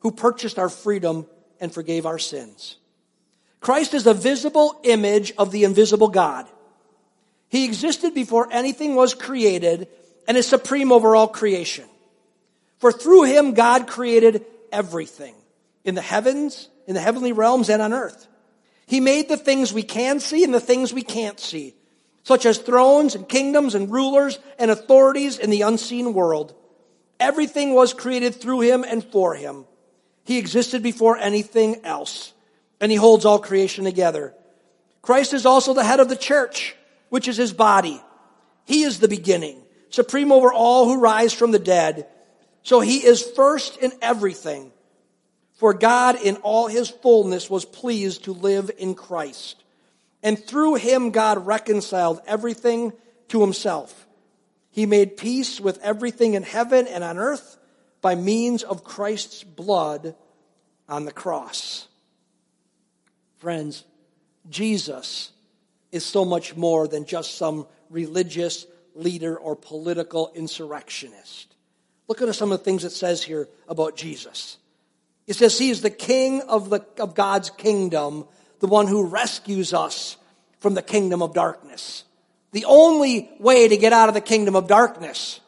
who 0.00 0.10
purchased 0.10 0.58
our 0.58 0.68
freedom 0.68 1.24
and 1.58 1.72
forgave 1.72 2.04
our 2.04 2.18
sins. 2.18 2.76
Christ 3.62 3.94
is 3.94 4.04
the 4.04 4.12
visible 4.12 4.78
image 4.82 5.32
of 5.38 5.50
the 5.52 5.64
invisible 5.64 6.08
God. 6.08 6.46
He 7.48 7.64
existed 7.64 8.12
before 8.12 8.48
anything 8.50 8.96
was 8.96 9.14
created 9.14 9.88
and 10.28 10.36
is 10.36 10.46
supreme 10.46 10.92
over 10.92 11.16
all 11.16 11.28
creation. 11.28 11.84
For 12.78 12.92
through 12.92 13.22
him 13.22 13.54
God 13.54 13.86
created 13.86 14.44
everything 14.72 15.34
in 15.84 15.94
the 15.94 16.02
heavens, 16.02 16.68
in 16.86 16.94
the 16.94 17.00
heavenly 17.00 17.32
realms 17.32 17.70
and 17.70 17.80
on 17.80 17.92
earth. 17.92 18.26
He 18.86 19.00
made 19.00 19.28
the 19.28 19.36
things 19.36 19.72
we 19.72 19.84
can 19.84 20.18
see 20.18 20.42
and 20.42 20.52
the 20.52 20.60
things 20.60 20.92
we 20.92 21.02
can't 21.02 21.38
see, 21.38 21.74
such 22.24 22.46
as 22.46 22.58
thrones 22.58 23.14
and 23.14 23.28
kingdoms 23.28 23.76
and 23.76 23.92
rulers 23.92 24.40
and 24.58 24.70
authorities 24.70 25.38
in 25.38 25.50
the 25.50 25.62
unseen 25.62 26.14
world. 26.14 26.52
Everything 27.20 27.74
was 27.74 27.94
created 27.94 28.34
through 28.34 28.62
him 28.62 28.84
and 28.84 29.04
for 29.04 29.36
him. 29.36 29.66
He 30.24 30.38
existed 30.38 30.82
before 30.82 31.16
anything 31.16 31.84
else, 31.84 32.32
and 32.82 32.90
he 32.90 32.96
holds 32.96 33.24
all 33.24 33.38
creation 33.38 33.84
together. 33.84 34.34
Christ 35.02 35.32
is 35.32 35.46
also 35.46 35.72
the 35.72 35.84
head 35.84 36.00
of 36.00 36.08
the 36.08 36.16
church, 36.16 36.74
which 37.10 37.28
is 37.28 37.36
his 37.36 37.52
body. 37.52 38.02
He 38.64 38.82
is 38.82 38.98
the 38.98 39.06
beginning, 39.06 39.62
supreme 39.88 40.32
over 40.32 40.52
all 40.52 40.86
who 40.86 41.00
rise 41.00 41.32
from 41.32 41.52
the 41.52 41.60
dead. 41.60 42.08
So 42.64 42.80
he 42.80 42.98
is 42.98 43.22
first 43.22 43.76
in 43.76 43.92
everything. 44.02 44.72
For 45.54 45.72
God 45.72 46.20
in 46.20 46.36
all 46.38 46.66
his 46.66 46.90
fullness 46.90 47.48
was 47.48 47.64
pleased 47.64 48.24
to 48.24 48.32
live 48.32 48.68
in 48.76 48.96
Christ. 48.96 49.62
And 50.20 50.36
through 50.36 50.74
him 50.74 51.10
God 51.10 51.46
reconciled 51.46 52.20
everything 52.26 52.92
to 53.28 53.40
himself. 53.40 54.08
He 54.72 54.86
made 54.86 55.16
peace 55.16 55.60
with 55.60 55.78
everything 55.82 56.34
in 56.34 56.42
heaven 56.42 56.88
and 56.88 57.04
on 57.04 57.16
earth 57.16 57.58
by 58.00 58.16
means 58.16 58.64
of 58.64 58.82
Christ's 58.82 59.44
blood 59.44 60.16
on 60.88 61.04
the 61.04 61.12
cross. 61.12 61.86
Friends, 63.42 63.82
Jesus 64.48 65.32
is 65.90 66.04
so 66.04 66.24
much 66.24 66.54
more 66.54 66.86
than 66.86 67.06
just 67.06 67.36
some 67.36 67.66
religious 67.90 68.68
leader 68.94 69.36
or 69.36 69.56
political 69.56 70.30
insurrectionist. 70.36 71.52
Look 72.06 72.22
at 72.22 72.32
some 72.36 72.52
of 72.52 72.60
the 72.60 72.64
things 72.64 72.84
it 72.84 72.90
says 72.90 73.20
here 73.20 73.48
about 73.68 73.96
Jesus. 73.96 74.58
It 75.26 75.34
says 75.34 75.58
he 75.58 75.70
is 75.70 75.82
the 75.82 75.90
king 75.90 76.42
of, 76.42 76.70
the, 76.70 76.86
of 77.00 77.16
God's 77.16 77.50
kingdom, 77.50 78.26
the 78.60 78.68
one 78.68 78.86
who 78.86 79.08
rescues 79.08 79.74
us 79.74 80.16
from 80.60 80.74
the 80.74 80.80
kingdom 80.80 81.20
of 81.20 81.34
darkness. 81.34 82.04
The 82.52 82.66
only 82.66 83.28
way 83.40 83.66
to 83.66 83.76
get 83.76 83.92
out 83.92 84.06
of 84.06 84.14
the 84.14 84.20
kingdom 84.20 84.54
of 84.54 84.68
darkness, 84.68 85.40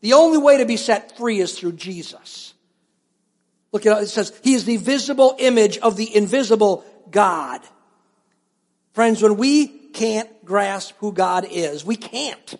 the 0.00 0.14
only 0.14 0.38
way 0.38 0.56
to 0.56 0.64
be 0.64 0.78
set 0.78 1.18
free 1.18 1.40
is 1.40 1.58
through 1.58 1.72
Jesus. 1.72 2.54
Look 3.72 3.84
at 3.84 3.98
it, 3.98 4.04
it 4.04 4.08
says, 4.08 4.32
He 4.42 4.54
is 4.54 4.64
the 4.64 4.78
visible 4.78 5.36
image 5.38 5.76
of 5.76 5.98
the 5.98 6.16
invisible 6.16 6.82
God. 7.10 7.60
Friends, 8.92 9.22
when 9.22 9.36
we 9.36 9.66
can't 9.66 10.44
grasp 10.44 10.94
who 10.98 11.12
God 11.12 11.46
is, 11.50 11.84
we 11.84 11.96
can't. 11.96 12.54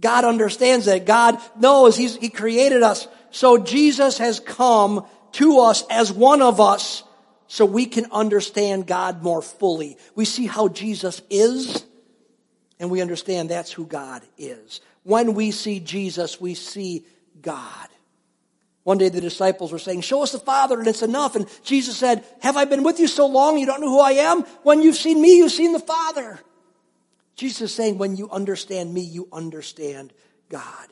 God 0.00 0.24
understands 0.24 0.86
that. 0.86 1.06
God 1.06 1.40
knows 1.58 1.96
He's, 1.96 2.16
He 2.16 2.28
created 2.28 2.82
us. 2.82 3.08
So 3.30 3.58
Jesus 3.58 4.18
has 4.18 4.40
come 4.40 5.06
to 5.32 5.60
us 5.60 5.84
as 5.90 6.12
one 6.12 6.42
of 6.42 6.60
us 6.60 7.02
so 7.46 7.64
we 7.64 7.86
can 7.86 8.06
understand 8.12 8.86
God 8.86 9.22
more 9.22 9.42
fully. 9.42 9.96
We 10.14 10.24
see 10.24 10.46
how 10.46 10.68
Jesus 10.68 11.20
is 11.30 11.84
and 12.78 12.90
we 12.90 13.00
understand 13.00 13.48
that's 13.48 13.72
who 13.72 13.86
God 13.86 14.22
is. 14.36 14.80
When 15.04 15.34
we 15.34 15.50
see 15.50 15.80
Jesus, 15.80 16.40
we 16.40 16.54
see 16.54 17.04
God. 17.40 17.88
One 18.84 18.98
day 18.98 19.08
the 19.08 19.20
disciples 19.20 19.72
were 19.72 19.78
saying, 19.78 20.02
show 20.02 20.22
us 20.22 20.32
the 20.32 20.38
Father 20.38 20.78
and 20.78 20.86
it's 20.86 21.02
enough. 21.02 21.36
And 21.36 21.46
Jesus 21.64 21.96
said, 21.96 22.24
have 22.40 22.56
I 22.56 22.66
been 22.66 22.82
with 22.82 23.00
you 23.00 23.08
so 23.08 23.26
long 23.26 23.58
you 23.58 23.66
don't 23.66 23.80
know 23.80 23.88
who 23.88 24.00
I 24.00 24.12
am? 24.12 24.42
When 24.62 24.82
you've 24.82 24.96
seen 24.96 25.20
me, 25.20 25.38
you've 25.38 25.52
seen 25.52 25.72
the 25.72 25.80
Father. 25.80 26.38
Jesus 27.34 27.62
is 27.62 27.74
saying, 27.74 27.98
when 27.98 28.14
you 28.16 28.30
understand 28.30 28.92
me, 28.92 29.00
you 29.00 29.26
understand 29.32 30.12
God. 30.50 30.88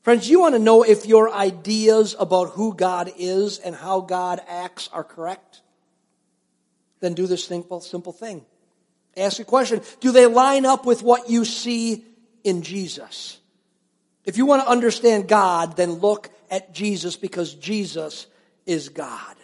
Friends, 0.00 0.28
you 0.28 0.40
want 0.40 0.54
to 0.54 0.58
know 0.58 0.82
if 0.82 1.06
your 1.06 1.32
ideas 1.32 2.16
about 2.18 2.50
who 2.50 2.74
God 2.74 3.12
is 3.18 3.58
and 3.58 3.74
how 3.76 4.00
God 4.00 4.40
acts 4.48 4.88
are 4.92 5.04
correct? 5.04 5.60
Then 7.00 7.14
do 7.14 7.26
this 7.26 7.44
simple, 7.44 7.80
simple 7.80 8.12
thing. 8.12 8.44
Ask 9.16 9.38
a 9.38 9.44
question. 9.44 9.82
Do 10.00 10.10
they 10.10 10.26
line 10.26 10.64
up 10.64 10.86
with 10.86 11.02
what 11.02 11.28
you 11.28 11.44
see 11.44 12.04
in 12.42 12.62
Jesus? 12.62 13.38
If 14.24 14.38
you 14.38 14.46
want 14.46 14.62
to 14.62 14.68
understand 14.68 15.28
God, 15.28 15.76
then 15.76 15.92
look 15.94 16.30
at 16.52 16.72
Jesus 16.72 17.16
because 17.16 17.54
Jesus 17.54 18.26
is 18.66 18.90
God. 18.90 19.36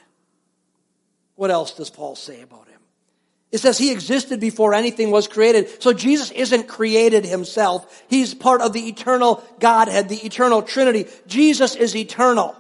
What 1.35 1.51
else 1.51 1.73
does 1.73 1.91
Paul 1.91 2.15
say 2.15 2.43
about 2.43 2.69
him? 2.69 2.81
It 3.51 3.59
says 3.59 3.79
he 3.79 3.91
existed 3.91 4.41
before 4.41 4.75
anything 4.75 5.11
was 5.11 5.27
created. 5.27 5.83
So 5.83 5.95
Jesus 5.95 6.31
isn't 6.31 6.69
created 6.69 7.25
himself. 7.25 8.05
He's 8.09 8.35
part 8.35 8.61
of 8.61 8.75
the 8.75 8.89
eternal 8.89 9.43
Godhead, 9.59 10.11
the 10.11 10.25
eternal 10.27 10.61
Trinity. 10.61 11.07
Jesus 11.27 11.75
is 11.75 11.97
eternal. 11.97 12.55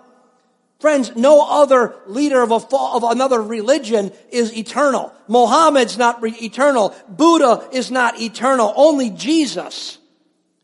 Friends, 0.80 1.14
no 1.14 1.46
other 1.46 1.96
leader 2.06 2.40
of, 2.40 2.50
a, 2.50 2.76
of 2.76 3.02
another 3.02 3.42
religion 3.42 4.12
is 4.30 4.56
eternal. 4.56 5.12
Mohammed's 5.26 5.98
not 5.98 6.22
re- 6.22 6.34
eternal. 6.40 6.94
Buddha 7.08 7.68
is 7.72 7.90
not 7.90 8.18
eternal. 8.18 8.72
Only 8.76 9.11
Jesus 9.11 9.98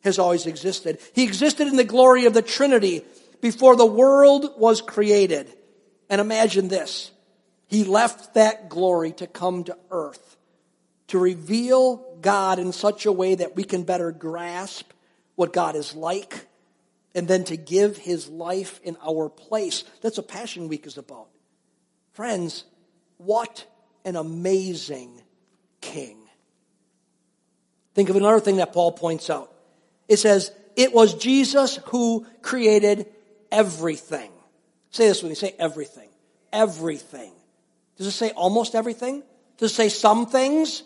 has 0.04 0.18
always 0.18 0.46
existed. 0.46 1.00
He 1.12 1.24
existed 1.24 1.66
in 1.66 1.76
the 1.76 1.84
glory 1.84 2.24
of 2.24 2.32
the 2.32 2.42
Trinity 2.42 3.04
before 3.44 3.76
the 3.76 3.84
world 3.84 4.54
was 4.56 4.80
created. 4.80 5.52
And 6.08 6.18
imagine 6.18 6.68
this. 6.68 7.10
He 7.66 7.84
left 7.84 8.32
that 8.34 8.70
glory 8.70 9.12
to 9.12 9.26
come 9.26 9.64
to 9.64 9.76
earth, 9.90 10.38
to 11.08 11.18
reveal 11.18 12.16
God 12.22 12.58
in 12.58 12.72
such 12.72 13.04
a 13.04 13.12
way 13.12 13.34
that 13.34 13.54
we 13.54 13.62
can 13.62 13.82
better 13.82 14.12
grasp 14.12 14.90
what 15.34 15.52
God 15.52 15.76
is 15.76 15.94
like, 15.94 16.46
and 17.14 17.28
then 17.28 17.44
to 17.44 17.58
give 17.58 17.98
his 17.98 18.30
life 18.30 18.80
in 18.82 18.96
our 19.06 19.28
place. 19.28 19.84
That's 20.00 20.16
what 20.16 20.26
Passion 20.26 20.68
Week 20.68 20.86
is 20.86 20.96
about. 20.96 21.28
Friends, 22.14 22.64
what 23.18 23.66
an 24.06 24.16
amazing 24.16 25.20
king. 25.82 26.16
Think 27.94 28.08
of 28.08 28.16
another 28.16 28.40
thing 28.40 28.56
that 28.56 28.72
Paul 28.72 28.92
points 28.92 29.28
out. 29.28 29.52
It 30.08 30.16
says, 30.16 30.50
it 30.76 30.94
was 30.94 31.12
Jesus 31.12 31.78
who 31.88 32.26
created 32.40 33.04
everything. 33.50 34.30
Say 34.90 35.08
this 35.08 35.22
with 35.22 35.30
me, 35.30 35.34
say 35.34 35.54
everything. 35.58 36.08
Everything. 36.52 37.32
Does 37.96 38.06
it 38.06 38.12
say 38.12 38.30
almost 38.30 38.74
everything? 38.74 39.22
Does 39.58 39.72
it 39.72 39.74
say 39.74 39.88
some 39.88 40.26
things? 40.26 40.82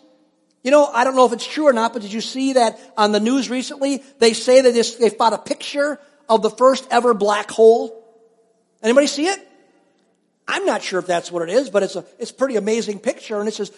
You 0.63 0.71
know, 0.71 0.85
I 0.85 1.03
don't 1.03 1.15
know 1.15 1.25
if 1.25 1.33
it's 1.33 1.47
true 1.47 1.67
or 1.67 1.73
not, 1.73 1.93
but 1.93 2.01
did 2.01 2.11
you 2.11 2.21
see 2.21 2.53
that 2.53 2.79
on 2.97 3.11
the 3.11 3.19
news 3.19 3.49
recently? 3.49 4.03
They 4.19 4.33
say 4.33 4.61
that 4.61 4.97
they 4.99 5.09
found 5.09 5.33
a 5.33 5.37
picture 5.37 5.99
of 6.27 6.41
the 6.41 6.49
first 6.49 6.87
ever 6.91 7.13
black 7.13 7.49
hole. 7.49 7.95
Anybody 8.83 9.07
see 9.07 9.27
it? 9.27 9.47
I'm 10.47 10.65
not 10.65 10.81
sure 10.81 10.99
if 10.99 11.05
that's 11.05 11.31
what 11.31 11.47
it 11.47 11.49
is, 11.49 11.69
but 11.69 11.83
it's 11.83 11.95
a 11.95 12.03
it's 12.17 12.31
a 12.31 12.33
pretty 12.33 12.55
amazing 12.55 12.99
picture, 12.99 13.39
and 13.39 13.47
it's 13.47 13.57
this 13.57 13.71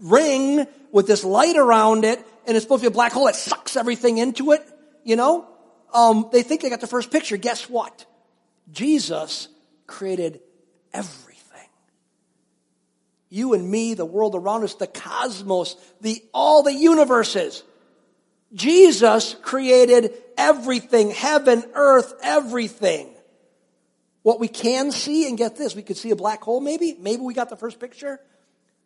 ring 0.00 0.66
with 0.90 1.06
this 1.06 1.24
light 1.24 1.56
around 1.56 2.04
it, 2.04 2.18
and 2.46 2.56
it's 2.56 2.64
supposed 2.64 2.82
to 2.82 2.90
be 2.90 2.92
a 2.92 2.94
black 2.94 3.12
hole 3.12 3.26
that 3.26 3.36
sucks 3.36 3.76
everything 3.76 4.18
into 4.18 4.52
it. 4.52 4.66
You 5.04 5.16
know, 5.16 5.46
um, 5.92 6.28
they 6.32 6.42
think 6.42 6.62
they 6.62 6.70
got 6.70 6.80
the 6.80 6.86
first 6.86 7.10
picture. 7.10 7.36
Guess 7.36 7.68
what? 7.68 8.06
Jesus 8.72 9.48
created 9.86 10.40
everything 10.92 11.36
you 13.28 13.54
and 13.54 13.68
me, 13.68 13.94
the 13.94 14.04
world 14.04 14.34
around 14.34 14.64
us, 14.64 14.74
the 14.74 14.86
cosmos, 14.86 15.76
the, 16.00 16.22
all 16.32 16.62
the 16.62 16.72
universes. 16.72 17.62
Jesus 18.54 19.34
created 19.42 20.12
everything, 20.38 21.10
heaven, 21.10 21.64
earth, 21.74 22.14
everything. 22.22 23.10
What 24.22 24.40
we 24.40 24.48
can 24.48 24.90
see, 24.92 25.28
and 25.28 25.36
get 25.36 25.56
this, 25.56 25.74
we 25.74 25.82
could 25.82 25.96
see 25.96 26.10
a 26.10 26.16
black 26.16 26.42
hole 26.42 26.60
maybe. 26.60 26.96
Maybe 26.98 27.22
we 27.22 27.34
got 27.34 27.50
the 27.50 27.56
first 27.56 27.80
picture. 27.80 28.20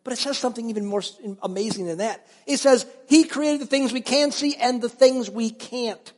But 0.03 0.13
it 0.13 0.17
says 0.17 0.37
something 0.37 0.69
even 0.69 0.85
more 0.85 1.03
amazing 1.43 1.85
than 1.85 1.99
that. 1.99 2.27
It 2.47 2.57
says, 2.57 2.87
He 3.07 3.23
created 3.23 3.61
the 3.61 3.67
things 3.67 3.93
we 3.93 4.01
can 4.01 4.31
see 4.31 4.55
and 4.55 4.81
the 4.81 4.89
things 4.89 5.29
we 5.29 5.51
can't 5.51 6.11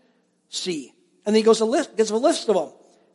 see. 0.48 0.94
And 1.26 1.36
then 1.36 1.42
he 1.42 1.46
goes 1.46 1.60
a 1.60 1.66
list, 1.66 1.96
gives 1.98 2.10
a 2.10 2.18
list 2.18 2.50
of 2.50 2.56
them. 2.56 2.70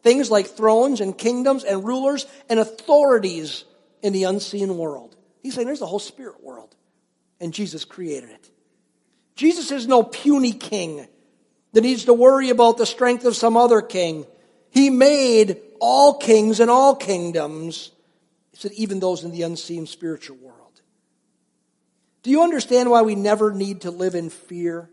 Things 0.09 0.31
like 0.31 0.47
thrones 0.47 1.03
and 1.03 1.19
kingdoms 1.19 1.65
and 1.65 1.85
rulers 1.85 2.25
and 2.49 2.59
authorities 2.59 3.65
in 4.01 4.15
the 4.15 4.25
unseen 4.25 4.79
world. 4.79 5.15
He's 5.43 5.53
saying 5.53 5.67
there's 5.67 5.81
the 5.81 5.87
whole 5.87 5.99
spirit 5.99 6.43
world, 6.43 6.75
and 7.41 7.53
Jesus 7.53 7.85
created 7.85 8.31
it. 8.31 8.51
Jesus 9.35 9.71
is 9.71 9.87
no 9.87 10.03
puny 10.03 10.53
king 10.53 11.07
that 11.75 11.83
needs 11.83 12.07
to 12.07 12.15
worry 12.15 12.49
about 12.49 12.79
the 12.79 12.87
strength 12.87 13.27
of 13.27 13.37
some 13.37 13.55
other 13.55 13.83
king. 13.83 14.25
He 14.71 14.89
made 14.89 15.61
all 15.79 16.15
kings 16.15 16.61
and 16.61 16.71
all 16.71 16.97
kingdoms. 16.97 17.91
He 18.53 18.57
said, 18.57 18.73
even 18.73 19.01
those 19.01 19.25
in 19.25 19.31
the 19.31 19.43
unseen 19.43 19.87
spiritual 19.87 20.39
world. 20.39 20.81
Do 22.23 22.31
you 22.31 22.43
understand 22.43 22.91
why 22.91 23.03
we 23.03 23.15
never 23.15 23.53
need 23.53 23.83
to 23.83 23.91
live 23.91 24.15
in 24.15 24.31
fear 24.31 24.89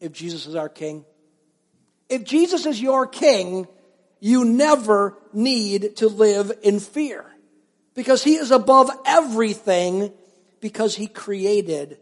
if 0.00 0.10
Jesus 0.10 0.46
is 0.48 0.56
our 0.56 0.68
king? 0.68 1.04
If 2.08 2.24
Jesus 2.24 2.66
is 2.66 2.82
your 2.82 3.06
king, 3.06 3.68
you 4.20 4.44
never 4.44 5.16
need 5.32 5.96
to 5.96 6.08
live 6.08 6.52
in 6.62 6.80
fear 6.80 7.24
because 7.94 8.22
he 8.22 8.36
is 8.36 8.50
above 8.50 8.90
everything 9.06 10.12
because 10.60 10.96
he 10.96 11.06
created 11.06 11.98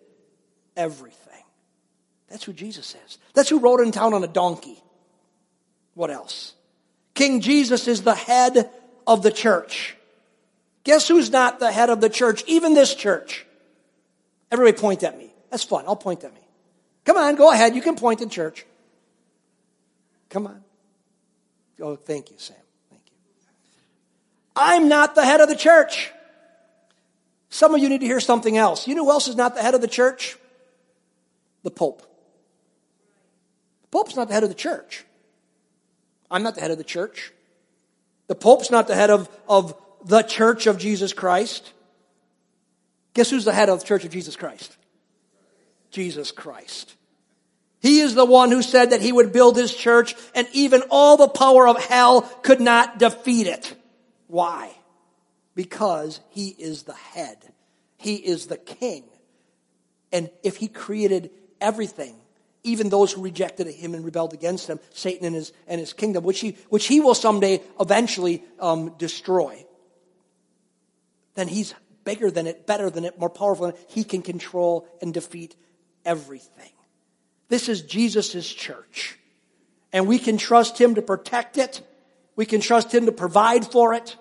everything. 0.77 1.23
That's 2.29 2.45
who 2.45 2.53
Jesus 2.53 2.95
is. 3.07 3.19
That's 3.35 3.49
who 3.49 3.61
rode 3.61 3.81
in 3.81 3.93
town 3.93 4.15
on 4.15 4.25
a 4.25 4.29
donkey. 4.29 4.83
What 5.95 6.11
else? 6.11 6.55
King 7.15 7.41
Jesus 7.41 7.89
is 7.89 8.03
the 8.03 8.15
head 8.15 8.71
of 9.07 9.23
the 9.23 9.31
church. 9.31 9.97
Guess 10.85 11.09
who's 11.09 11.31
not 11.31 11.59
the 11.59 11.73
head 11.73 11.91
of 11.91 12.01
the 12.01 12.11
church? 12.11 12.45
Even 12.47 12.75
this 12.75 12.95
church. 12.95 13.47
Everybody 14.51 14.79
point 14.79 15.03
at 15.03 15.19
me. 15.19 15.33
That's 15.51 15.65
fun. 15.65 15.85
I'll 15.87 15.97
point 15.97 16.25
at 16.25 16.35
me. 16.35 16.41
Come 17.05 17.17
on, 17.17 17.37
go 17.37 17.51
ahead. 17.51 17.75
You 17.75 17.83
can 17.83 17.97
point 17.97 18.21
in 18.21 18.29
church. 18.29 18.67
Come 20.29 20.47
on. 20.47 20.63
Oh, 21.81 21.97
thank 21.97 22.31
you, 22.31 22.37
Sam. 22.39 22.57
Thank 22.91 23.03
you. 23.07 23.17
I'm 24.55 24.89
not 24.89 25.15
the 25.15 25.25
head 25.25 25.41
of 25.41 25.49
the 25.49 25.57
church. 25.57 26.11
Some 27.51 27.75
of 27.75 27.81
you 27.81 27.89
need 27.89 28.01
to 28.01 28.07
hear 28.07 28.21
something 28.21 28.57
else. 28.57 28.89
You 28.89 28.95
know 28.95 29.05
who 29.05 29.11
else 29.11 29.29
is 29.29 29.37
not 29.37 29.55
the 29.55 29.63
head 29.63 29.75
of 29.75 29.81
the 29.81 29.89
church? 29.89 30.37
The 31.63 31.71
Pope. 31.71 32.03
The 33.83 33.89
Pope's 33.89 34.17
not 34.17 34.29
the 34.29 34.35
head 34.35 34.43
of 34.43 34.49
the 34.49 34.55
church. 34.55 35.05
I'm 36.31 36.43
not 36.43 36.55
the 36.55 36.61
head 36.61 36.71
of 36.71 36.79
the 36.79 36.85
church. 36.85 37.33
The 38.27 38.35
Pope's 38.35 38.71
not 38.71 38.89
the 38.89 38.95
head 38.95 39.11
of, 39.11 39.29
of 39.49 39.75
the 40.05 40.23
church 40.23 40.67
of 40.67 40.79
Jesus 40.79 41.13
Christ. 41.13 41.73
Guess 43.15 43.31
who's 43.31 43.45
the 43.45 43.53
head 43.53 43.69
of 43.69 43.81
the 43.81 43.87
church 43.87 44.05
of 44.05 44.11
Jesus 44.11 44.37
Christ? 44.37 44.77
Jesus 45.91 46.33
Christ. 46.33 46.95
He 47.87 48.01
is 48.01 48.17
the 48.17 48.25
one 48.25 48.51
who 48.51 48.63
said 48.63 48.91
that 48.91 49.01
he 49.01 49.13
would 49.13 49.33
build 49.33 49.57
his 49.57 49.73
church 49.73 50.17
and 50.35 50.49
even 50.53 50.83
all 50.91 51.17
the 51.17 51.29
power 51.29 51.69
of 51.69 51.81
hell 51.81 52.23
could 52.43 52.61
not 52.61 52.99
defeat 52.99 53.47
it. 53.47 53.77
Why? 54.27 54.73
Because 55.55 56.19
he 56.31 56.49
is 56.49 56.83
the 56.83 56.95
head. 56.95 57.37
He 57.97 58.17
is 58.17 58.47
the 58.47 58.57
king. 58.57 59.05
And 60.11 60.31
if 60.43 60.57
he 60.57 60.67
created 60.67 61.31
everything, 61.61 62.17
even 62.65 62.89
those 62.89 63.13
who 63.13 63.23
rejected 63.23 63.69
him 63.69 63.95
and 63.95 64.05
rebelled 64.05 64.35
against 64.35 64.67
him, 64.67 64.81
Satan 64.91 65.25
and 65.25 65.37
his, 65.37 65.53
and 65.69 65.79
his 65.79 65.93
kingdom, 65.93 66.25
which 66.25 66.41
he, 66.41 66.57
which 66.69 66.89
he 66.89 67.01
will 67.01 67.15
someday 67.15 67.63
eventually 67.79 68.43
um, 68.59 68.97
destroy, 68.99 69.65
then 71.37 71.47
he's 71.47 71.73
bigger 72.03 72.33
than 72.33 72.49
it, 72.49 72.67
better 72.67 72.91
than 72.91 73.05
it, 73.05 73.17
more 73.17 73.31
powerful 73.31 73.67
than 73.67 73.77
it. 73.77 73.87
He 73.91 74.03
can 74.03 74.23
control 74.23 74.89
and 75.01 75.15
defeat 75.15 75.55
everything. 76.05 76.73
This 77.49 77.69
is 77.69 77.83
Jesus' 77.83 78.53
church. 78.53 79.19
And 79.93 80.07
we 80.07 80.19
can 80.19 80.37
trust 80.37 80.81
him 80.81 80.97
to 80.97 81.03
protect 81.03 81.59
it. 81.59 81.81
We 82.35 82.47
can 82.47 82.61
trust 82.61 82.93
him 82.93 83.07
to 83.07 83.13
provide 83.13 83.67
for 83.67 83.95
it. 83.95 84.17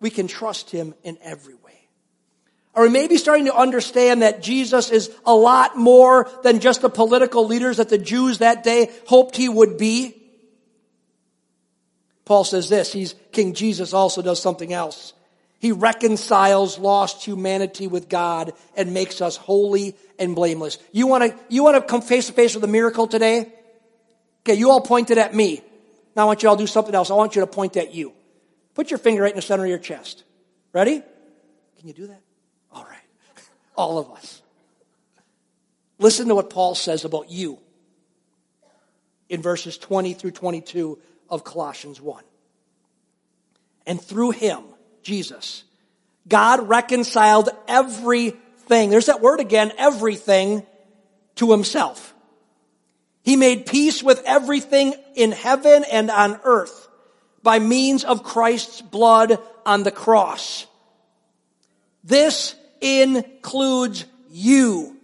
We 0.00 0.10
can 0.10 0.28
trust 0.28 0.70
him 0.70 0.94
in 1.02 1.18
every 1.22 1.54
way. 1.54 1.88
Are 2.74 2.82
we 2.84 2.90
maybe 2.90 3.16
starting 3.16 3.46
to 3.46 3.56
understand 3.56 4.22
that 4.22 4.42
Jesus 4.42 4.90
is 4.90 5.10
a 5.26 5.34
lot 5.34 5.76
more 5.76 6.30
than 6.42 6.60
just 6.60 6.82
the 6.82 6.88
political 6.88 7.46
leaders 7.46 7.78
that 7.78 7.88
the 7.88 7.98
Jews 7.98 8.38
that 8.38 8.62
day 8.62 8.90
hoped 9.06 9.36
he 9.36 9.48
would 9.48 9.78
be? 9.78 10.14
Paul 12.24 12.44
says 12.44 12.68
this, 12.68 12.92
he's, 12.92 13.14
King 13.32 13.54
Jesus 13.54 13.92
also 13.92 14.20
does 14.22 14.40
something 14.40 14.72
else. 14.72 15.14
He 15.58 15.72
reconciles 15.72 16.78
lost 16.78 17.24
humanity 17.24 17.88
with 17.88 18.08
God 18.08 18.52
and 18.76 18.94
makes 18.94 19.20
us 19.20 19.36
holy 19.36 19.96
and 20.18 20.34
blameless. 20.34 20.78
You 20.92 21.06
want 21.08 21.24
to, 21.24 21.38
you 21.48 21.64
want 21.64 21.76
to 21.76 21.82
come 21.82 22.00
face 22.00 22.28
to 22.28 22.32
face 22.32 22.54
with 22.54 22.62
a 22.62 22.68
miracle 22.68 23.08
today? 23.08 23.52
Okay, 24.42 24.54
you 24.54 24.70
all 24.70 24.80
pointed 24.80 25.18
at 25.18 25.34
me. 25.34 25.62
Now 26.14 26.22
I 26.22 26.24
want 26.26 26.42
you 26.42 26.48
all 26.48 26.56
to 26.56 26.62
do 26.62 26.66
something 26.66 26.94
else. 26.94 27.10
I 27.10 27.14
want 27.14 27.34
you 27.34 27.40
to 27.40 27.46
point 27.46 27.76
at 27.76 27.92
you. 27.92 28.12
Put 28.74 28.90
your 28.90 28.98
finger 28.98 29.22
right 29.22 29.32
in 29.32 29.36
the 29.36 29.42
center 29.42 29.64
of 29.64 29.68
your 29.68 29.78
chest. 29.78 30.22
Ready? 30.72 31.02
Can 31.78 31.88
you 31.88 31.92
do 31.94 32.06
that? 32.06 32.20
All 32.72 32.84
right. 32.84 32.98
All 33.76 33.98
of 33.98 34.10
us. 34.12 34.42
Listen 35.98 36.28
to 36.28 36.36
what 36.36 36.50
Paul 36.50 36.76
says 36.76 37.04
about 37.04 37.30
you 37.30 37.58
in 39.28 39.42
verses 39.42 39.76
20 39.76 40.14
through 40.14 40.30
22 40.30 40.98
of 41.28 41.42
Colossians 41.42 42.00
1. 42.00 42.22
And 43.86 44.00
through 44.00 44.30
him, 44.30 44.62
Jesus, 45.02 45.64
God 46.26 46.68
reconciled 46.68 47.48
everything. 47.66 48.90
There's 48.90 49.06
that 49.06 49.20
word 49.20 49.40
again, 49.40 49.72
everything 49.78 50.66
to 51.36 51.50
himself. 51.50 52.14
He 53.22 53.36
made 53.36 53.66
peace 53.66 54.02
with 54.02 54.22
everything 54.24 54.94
in 55.14 55.32
heaven 55.32 55.84
and 55.90 56.10
on 56.10 56.40
earth 56.44 56.88
by 57.42 57.58
means 57.58 58.04
of 58.04 58.22
Christ's 58.22 58.80
blood 58.80 59.38
on 59.64 59.82
the 59.82 59.90
cross. 59.90 60.66
This 62.04 62.54
includes 62.80 64.04
you. 64.30 64.96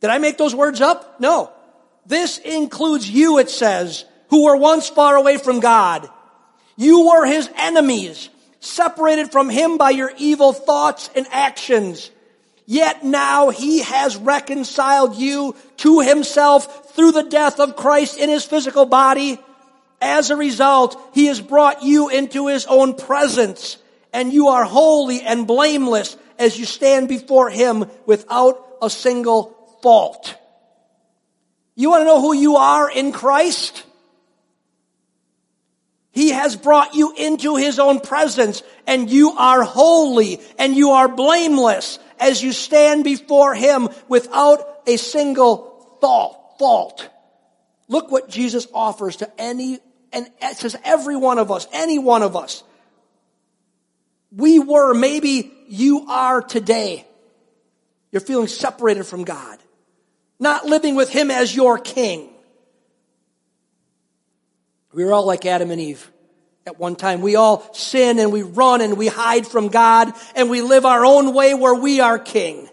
Did 0.00 0.10
I 0.10 0.18
make 0.18 0.36
those 0.38 0.54
words 0.54 0.80
up? 0.80 1.20
No. 1.20 1.52
This 2.06 2.38
includes 2.38 3.08
you, 3.08 3.38
it 3.38 3.50
says, 3.50 4.04
who 4.30 4.44
were 4.44 4.56
once 4.56 4.88
far 4.88 5.16
away 5.16 5.36
from 5.36 5.60
God. 5.60 6.08
You 6.76 7.08
were 7.08 7.26
his 7.26 7.50
enemies, 7.56 8.30
separated 8.60 9.32
from 9.32 9.48
him 9.48 9.78
by 9.78 9.90
your 9.90 10.12
evil 10.18 10.52
thoughts 10.52 11.10
and 11.14 11.26
actions. 11.30 12.10
Yet 12.66 13.04
now 13.04 13.50
he 13.50 13.80
has 13.80 14.16
reconciled 14.16 15.16
you 15.16 15.56
to 15.78 16.00
himself 16.00 16.94
through 16.94 17.12
the 17.12 17.22
death 17.22 17.60
of 17.60 17.76
Christ 17.76 18.18
in 18.18 18.28
his 18.28 18.44
physical 18.44 18.84
body. 18.84 19.38
As 20.00 20.30
a 20.30 20.36
result, 20.36 21.00
he 21.14 21.26
has 21.26 21.40
brought 21.40 21.82
you 21.82 22.08
into 22.08 22.48
his 22.48 22.66
own 22.66 22.94
presence 22.94 23.78
and 24.12 24.32
you 24.32 24.48
are 24.48 24.64
holy 24.64 25.22
and 25.22 25.46
blameless 25.46 26.16
as 26.38 26.58
you 26.58 26.64
stand 26.64 27.08
before 27.08 27.50
Him 27.50 27.86
without 28.06 28.64
a 28.80 28.88
single 28.88 29.78
fault. 29.82 30.36
You 31.74 31.90
want 31.90 32.02
to 32.02 32.04
know 32.06 32.20
who 32.20 32.34
you 32.34 32.56
are 32.56 32.90
in 32.90 33.12
Christ? 33.12 33.84
He 36.18 36.30
has 36.30 36.56
brought 36.56 36.96
you 36.96 37.14
into 37.16 37.54
His 37.54 37.78
own 37.78 38.00
presence 38.00 38.64
and 38.88 39.08
you 39.08 39.30
are 39.38 39.62
holy 39.62 40.40
and 40.58 40.74
you 40.74 40.90
are 40.90 41.06
blameless 41.06 42.00
as 42.18 42.42
you 42.42 42.50
stand 42.50 43.04
before 43.04 43.54
Him 43.54 43.88
without 44.08 44.80
a 44.88 44.96
single 44.96 45.96
fault. 46.00 47.08
Look 47.86 48.10
what 48.10 48.28
Jesus 48.28 48.66
offers 48.74 49.14
to 49.18 49.30
any, 49.40 49.78
and 50.12 50.28
it 50.42 50.56
says 50.56 50.76
every 50.82 51.14
one 51.14 51.38
of 51.38 51.52
us, 51.52 51.68
any 51.72 52.00
one 52.00 52.24
of 52.24 52.34
us. 52.34 52.64
We 54.32 54.58
were 54.58 54.94
maybe 54.94 55.52
you 55.68 56.06
are 56.08 56.42
today. 56.42 57.06
You're 58.10 58.22
feeling 58.22 58.48
separated 58.48 59.04
from 59.04 59.22
God, 59.22 59.60
not 60.40 60.66
living 60.66 60.96
with 60.96 61.10
Him 61.10 61.30
as 61.30 61.54
your 61.54 61.78
king. 61.78 62.28
We 64.92 65.04
were 65.04 65.12
all 65.12 65.26
like 65.26 65.44
Adam 65.46 65.70
and 65.70 65.80
Eve 65.80 66.10
at 66.66 66.78
one 66.78 66.96
time. 66.96 67.20
We 67.20 67.36
all 67.36 67.72
sin 67.74 68.18
and 68.18 68.32
we 68.32 68.42
run 68.42 68.80
and 68.80 68.96
we 68.96 69.06
hide 69.06 69.46
from 69.46 69.68
God 69.68 70.12
and 70.34 70.50
we 70.50 70.60
live 70.60 70.86
our 70.86 71.04
own 71.04 71.34
way 71.34 71.54
where 71.54 71.74
we 71.74 72.00
are 72.00 72.18
king. 72.18 72.68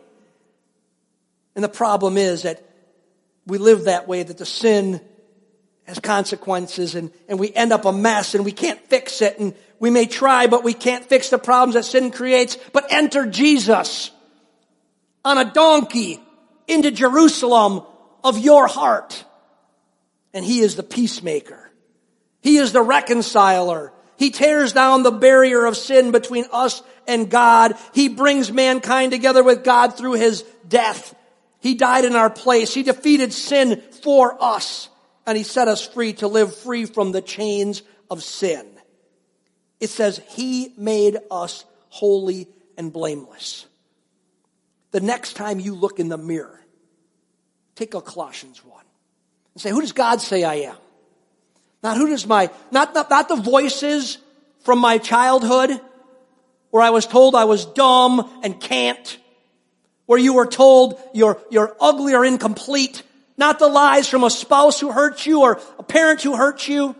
And 1.55 1.63
the 1.63 1.69
problem 1.69 2.17
is 2.17 2.43
that 2.43 2.61
we 3.47 3.57
live 3.57 3.85
that 3.85 4.07
way, 4.07 4.23
that 4.23 4.37
the 4.37 4.45
sin 4.45 5.01
has 5.85 5.99
consequences 5.99 6.95
and, 6.95 7.11
and 7.29 7.39
we 7.39 7.53
end 7.53 7.71
up 7.71 7.85
a 7.85 7.93
mess 7.93 8.35
and 8.35 8.43
we 8.43 8.51
can't 8.51 8.79
fix 8.87 9.21
it 9.21 9.39
and 9.39 9.53
we 9.79 9.89
may 9.89 10.05
try, 10.05 10.47
but 10.47 10.63
we 10.63 10.73
can't 10.73 11.05
fix 11.05 11.29
the 11.29 11.37
problems 11.37 11.75
that 11.75 11.83
sin 11.83 12.11
creates. 12.11 12.57
But 12.73 12.91
enter 12.91 13.25
Jesus 13.25 14.11
on 15.23 15.37
a 15.37 15.51
donkey 15.51 16.19
into 16.67 16.91
Jerusalem 16.91 17.83
of 18.23 18.37
your 18.37 18.67
heart. 18.67 19.23
And 20.33 20.43
he 20.43 20.59
is 20.59 20.75
the 20.75 20.83
peacemaker. 20.83 21.64
He 22.45 22.57
is 22.57 22.73
the 22.73 22.83
reconciler. 22.83 23.91
He 24.17 24.29
tears 24.29 24.71
down 24.71 25.01
the 25.01 25.09
barrier 25.09 25.65
of 25.65 25.75
sin 25.75 26.11
between 26.11 26.45
us 26.51 26.83
and 27.07 27.27
God. 27.27 27.73
He 27.91 28.07
brings 28.07 28.51
mankind 28.51 29.11
together 29.11 29.43
with 29.43 29.63
God 29.63 29.97
through 29.97 30.13
his 30.13 30.43
death. 30.69 31.15
He 31.59 31.73
died 31.73 32.05
in 32.05 32.15
our 32.15 32.29
place. 32.29 32.71
He 32.71 32.83
defeated 32.83 33.33
sin 33.33 33.81
for 34.03 34.37
us 34.39 34.89
and 35.25 35.35
he 35.35 35.43
set 35.43 35.67
us 35.67 35.87
free 35.87 36.13
to 36.13 36.27
live 36.27 36.55
free 36.55 36.85
from 36.85 37.11
the 37.11 37.21
chains 37.23 37.81
of 38.11 38.21
sin. 38.21 38.67
It 39.79 39.89
says, 39.89 40.21
He 40.29 40.71
made 40.77 41.17
us 41.31 41.65
holy 41.89 42.47
and 42.77 42.93
blameless. 42.93 43.65
The 44.91 45.01
next 45.01 45.33
time 45.33 45.59
you 45.59 45.73
look 45.73 45.99
in 45.99 46.09
the 46.09 46.17
mirror, 46.19 46.61
take 47.73 47.95
a 47.95 48.01
Colossians 48.01 48.63
1 48.63 48.85
and 49.55 49.61
say, 49.63 49.71
Who 49.71 49.81
does 49.81 49.93
God 49.93 50.21
say 50.21 50.43
I 50.43 50.57
am? 50.57 50.75
Not 51.85 51.97
who 51.97 52.07
does 52.07 52.25
my, 52.25 52.49
not, 52.71 52.95
not, 52.95 53.11
not 53.11 53.29
the 53.29 53.35
voices 53.35 54.17
from 54.61 54.79
my 54.79 54.97
childhood 54.97 55.79
where 56.71 56.81
I 56.81 56.89
was 56.89 57.05
told 57.05 57.35
I 57.35 57.45
was 57.45 57.63
dumb 57.63 58.27
and 58.43 58.59
can't, 58.59 59.19
where 60.07 60.17
you 60.17 60.33
were 60.33 60.47
told 60.47 60.99
you're, 61.13 61.39
you're 61.51 61.77
ugly 61.79 62.15
or 62.15 62.25
incomplete, 62.25 63.03
not 63.37 63.59
the 63.59 63.67
lies 63.67 64.09
from 64.09 64.23
a 64.23 64.31
spouse 64.31 64.79
who 64.79 64.91
hurt 64.91 65.27
you 65.27 65.41
or 65.43 65.61
a 65.77 65.83
parent 65.83 66.23
who 66.23 66.35
hurt 66.35 66.67
you, 66.67 66.95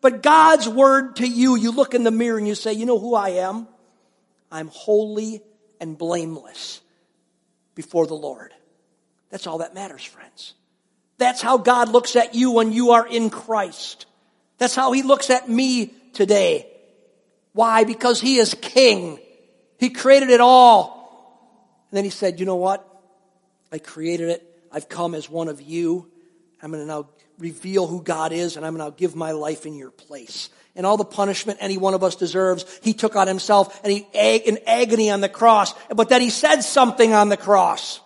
but 0.00 0.20
God's 0.20 0.68
word 0.68 1.14
to 1.16 1.28
you. 1.28 1.54
You 1.54 1.70
look 1.70 1.94
in 1.94 2.02
the 2.02 2.10
mirror 2.10 2.36
and 2.36 2.48
you 2.48 2.56
say, 2.56 2.72
you 2.72 2.86
know 2.86 2.98
who 2.98 3.14
I 3.14 3.28
am? 3.28 3.68
I'm 4.50 4.66
holy 4.66 5.42
and 5.78 5.96
blameless 5.96 6.80
before 7.76 8.08
the 8.08 8.14
Lord. 8.14 8.52
That's 9.30 9.46
all 9.46 9.58
that 9.58 9.74
matters, 9.74 10.02
friends. 10.02 10.54
That's 11.18 11.40
how 11.40 11.58
God 11.58 11.88
looks 11.88 12.16
at 12.16 12.34
you 12.34 12.50
when 12.50 12.72
you 12.72 12.90
are 12.90 13.06
in 13.06 13.30
Christ. 13.30 14.06
That's 14.58 14.74
how 14.74 14.92
He 14.92 15.02
looks 15.02 15.30
at 15.30 15.48
me 15.48 15.94
today. 16.12 16.68
Why? 17.52 17.84
Because 17.84 18.20
He 18.20 18.36
is 18.36 18.54
King. 18.54 19.18
He 19.78 19.90
created 19.90 20.30
it 20.30 20.40
all. 20.40 21.86
And 21.90 21.96
then 21.96 22.04
He 22.04 22.10
said, 22.10 22.40
you 22.40 22.46
know 22.46 22.56
what? 22.56 22.88
I 23.72 23.78
created 23.78 24.28
it. 24.28 24.50
I've 24.70 24.88
come 24.88 25.14
as 25.14 25.28
one 25.28 25.48
of 25.48 25.60
you. 25.60 26.10
I'm 26.62 26.70
going 26.70 26.82
to 26.82 26.86
now 26.86 27.08
reveal 27.38 27.86
who 27.86 28.02
God 28.02 28.32
is 28.32 28.56
and 28.56 28.64
I'm 28.64 28.76
going 28.76 28.84
to 28.86 28.90
now 28.90 28.96
give 28.96 29.16
my 29.16 29.32
life 29.32 29.66
in 29.66 29.74
your 29.74 29.90
place. 29.90 30.50
And 30.76 30.86
all 30.86 30.96
the 30.96 31.04
punishment 31.04 31.58
any 31.60 31.76
one 31.76 31.94
of 31.94 32.02
us 32.02 32.16
deserves, 32.16 32.64
he 32.82 32.94
took 32.94 33.16
on 33.16 33.28
himself 33.28 33.80
and 33.84 33.92
he 33.92 34.06
in 34.14 34.58
agony 34.66 35.10
on 35.10 35.20
the 35.20 35.28
cross. 35.28 35.74
But 35.94 36.08
then 36.08 36.20
he 36.20 36.30
said 36.30 36.62
something 36.62 37.12
on 37.12 37.28
the 37.28 37.36
cross. 37.36 38.00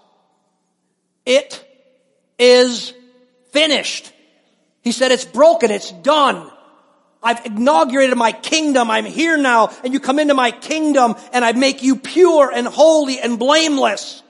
It 1.25 1.65
is 2.39 2.93
finished. 3.53 4.13
He 4.83 4.93
said, 4.93 5.12
it's 5.12 5.25
broken. 5.25 5.71
It's 5.71 5.91
done. 5.91 6.51
I've 7.23 7.45
inaugurated 7.47 8.17
my 8.17 8.33
kingdom. 8.33 8.91
I'm 8.91 9.05
here 9.05 9.37
now 9.37 9.73
and 9.83 9.93
you 9.93 10.01
come 10.01 10.19
into 10.19 10.35
my 10.35 10.51
kingdom 10.51 11.17
and 11.33 11.45
I 11.45 11.53
make 11.53 11.83
you 11.83 11.97
pure 11.97 12.51
and 12.53 12.67
holy 12.67 13.19
and 13.19 13.38
blameless. 13.38 14.23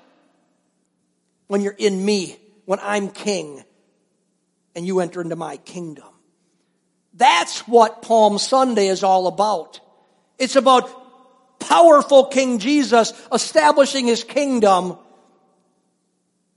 When 1.49 1.61
you're 1.61 1.75
in 1.77 2.05
me, 2.05 2.39
when 2.65 2.79
I'm 2.83 3.09
king 3.09 3.63
and 4.75 4.87
you 4.87 5.01
enter 5.01 5.21
into 5.21 5.37
my 5.37 5.57
kingdom. 5.59 6.05
That's 7.15 7.61
what 7.67 8.03
Palm 8.03 8.39
Sunday 8.39 8.87
is 8.87 9.03
all 9.03 9.27
about. 9.27 9.81
It's 10.39 10.55
about 10.55 10.89
powerful 11.59 12.27
King 12.27 12.61
Jesus 12.61 13.13
establishing 13.33 14.07
his 14.07 14.23
kingdom 14.23 14.97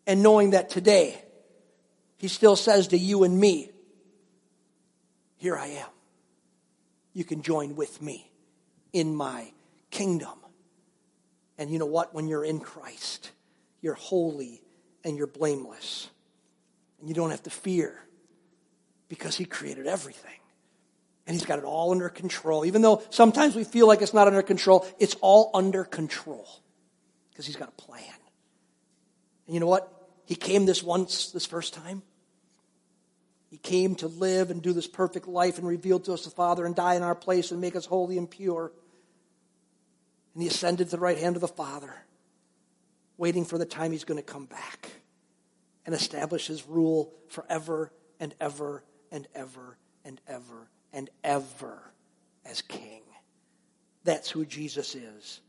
and 0.05 0.21
knowing 0.21 0.51
that 0.51 0.69
today 0.69 1.19
he 2.17 2.27
still 2.27 2.55
says 2.55 2.89
to 2.89 2.97
you 2.97 3.23
and 3.23 3.39
me, 3.39 3.70
Here 5.41 5.57
I 5.57 5.69
am. 5.69 5.87
You 7.13 7.23
can 7.23 7.41
join 7.41 7.75
with 7.75 7.99
me 7.99 8.29
in 8.93 9.15
my 9.15 9.51
kingdom. 9.89 10.37
And 11.57 11.71
you 11.71 11.79
know 11.79 11.87
what? 11.87 12.13
When 12.13 12.27
you're 12.27 12.45
in 12.45 12.59
Christ, 12.59 13.31
you're 13.81 13.95
holy 13.95 14.61
and 15.03 15.17
you're 15.17 15.25
blameless. 15.25 16.11
And 16.99 17.09
you 17.09 17.15
don't 17.15 17.31
have 17.31 17.41
to 17.41 17.49
fear 17.49 17.99
because 19.09 19.35
He 19.35 19.45
created 19.45 19.87
everything. 19.87 20.39
And 21.25 21.35
He's 21.35 21.43
got 21.43 21.57
it 21.57 21.65
all 21.65 21.89
under 21.91 22.09
control. 22.09 22.63
Even 22.63 22.83
though 22.83 23.01
sometimes 23.09 23.55
we 23.55 23.63
feel 23.63 23.87
like 23.87 24.03
it's 24.03 24.13
not 24.13 24.27
under 24.27 24.43
control, 24.43 24.85
it's 24.99 25.15
all 25.21 25.49
under 25.55 25.83
control 25.83 26.47
because 27.31 27.47
He's 27.47 27.55
got 27.55 27.69
a 27.69 27.81
plan. 27.81 28.03
And 29.47 29.55
you 29.55 29.59
know 29.59 29.65
what? 29.65 29.91
He 30.25 30.35
came 30.35 30.67
this 30.67 30.83
once, 30.83 31.31
this 31.31 31.47
first 31.47 31.73
time. 31.73 32.03
He 33.51 33.57
came 33.57 33.95
to 33.95 34.07
live 34.07 34.49
and 34.49 34.61
do 34.61 34.71
this 34.71 34.87
perfect 34.87 35.27
life 35.27 35.57
and 35.57 35.67
reveal 35.67 35.99
to 35.99 36.13
us 36.13 36.23
the 36.23 36.31
Father 36.31 36.65
and 36.65 36.73
die 36.73 36.95
in 36.95 37.03
our 37.03 37.13
place 37.13 37.51
and 37.51 37.59
make 37.59 37.75
us 37.75 37.85
holy 37.85 38.17
and 38.17 38.31
pure. 38.31 38.71
And 40.33 40.41
he 40.41 40.47
ascended 40.47 40.85
to 40.85 40.91
the 40.95 41.01
right 41.01 41.17
hand 41.17 41.35
of 41.35 41.41
the 41.41 41.49
Father, 41.49 41.93
waiting 43.17 43.43
for 43.43 43.57
the 43.57 43.65
time 43.65 43.91
he's 43.91 44.05
going 44.05 44.23
to 44.23 44.23
come 44.23 44.45
back 44.45 44.89
and 45.85 45.93
establish 45.93 46.47
his 46.47 46.65
rule 46.65 47.13
forever 47.27 47.91
and 48.21 48.33
ever 48.39 48.85
and 49.11 49.27
ever 49.35 49.77
and 50.05 50.21
ever 50.29 50.69
and 50.93 51.09
ever 51.21 51.91
as 52.45 52.61
king. 52.61 53.01
That's 54.05 54.29
who 54.29 54.45
Jesus 54.45 54.95
is. 54.95 55.41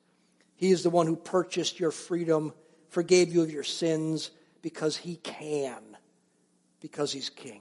He 0.57 0.73
is 0.73 0.83
the 0.83 0.91
one 0.91 1.07
who 1.07 1.15
purchased 1.15 1.79
your 1.79 1.93
freedom, 1.93 2.53
forgave 2.89 3.33
you 3.33 3.43
of 3.43 3.53
your 3.53 3.63
sins 3.63 4.33
because 4.61 4.97
he 4.97 5.17
can, 5.17 5.97
because 6.81 7.13
he's 7.13 7.31
king. 7.31 7.61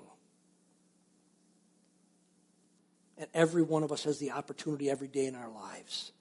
And 3.21 3.29
every 3.35 3.61
one 3.61 3.83
of 3.83 3.91
us 3.91 4.05
has 4.05 4.17
the 4.17 4.31
opportunity 4.31 4.89
every 4.89 5.07
day 5.07 5.27
in 5.27 5.35
our 5.35 5.47
lives. 5.47 6.11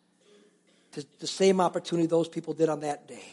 To, 0.93 1.07
the 1.19 1.27
same 1.27 1.59
opportunity 1.59 2.07
those 2.07 2.29
people 2.29 2.53
did 2.53 2.69
on 2.69 2.81
that 2.81 3.09
day, 3.09 3.25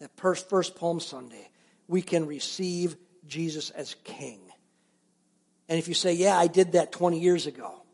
that 0.00 0.10
first, 0.16 0.48
first 0.48 0.74
Palm 0.74 0.98
Sunday, 0.98 1.48
we 1.86 2.02
can 2.02 2.26
receive 2.26 2.96
Jesus 3.28 3.70
as 3.70 3.94
king. 4.02 4.40
And 5.68 5.78
if 5.78 5.86
you 5.86 5.94
say, 5.94 6.14
Yeah, 6.14 6.36
I 6.36 6.48
did 6.48 6.72
that 6.72 6.90
20 6.90 7.20
years 7.20 7.46
ago, 7.46 7.84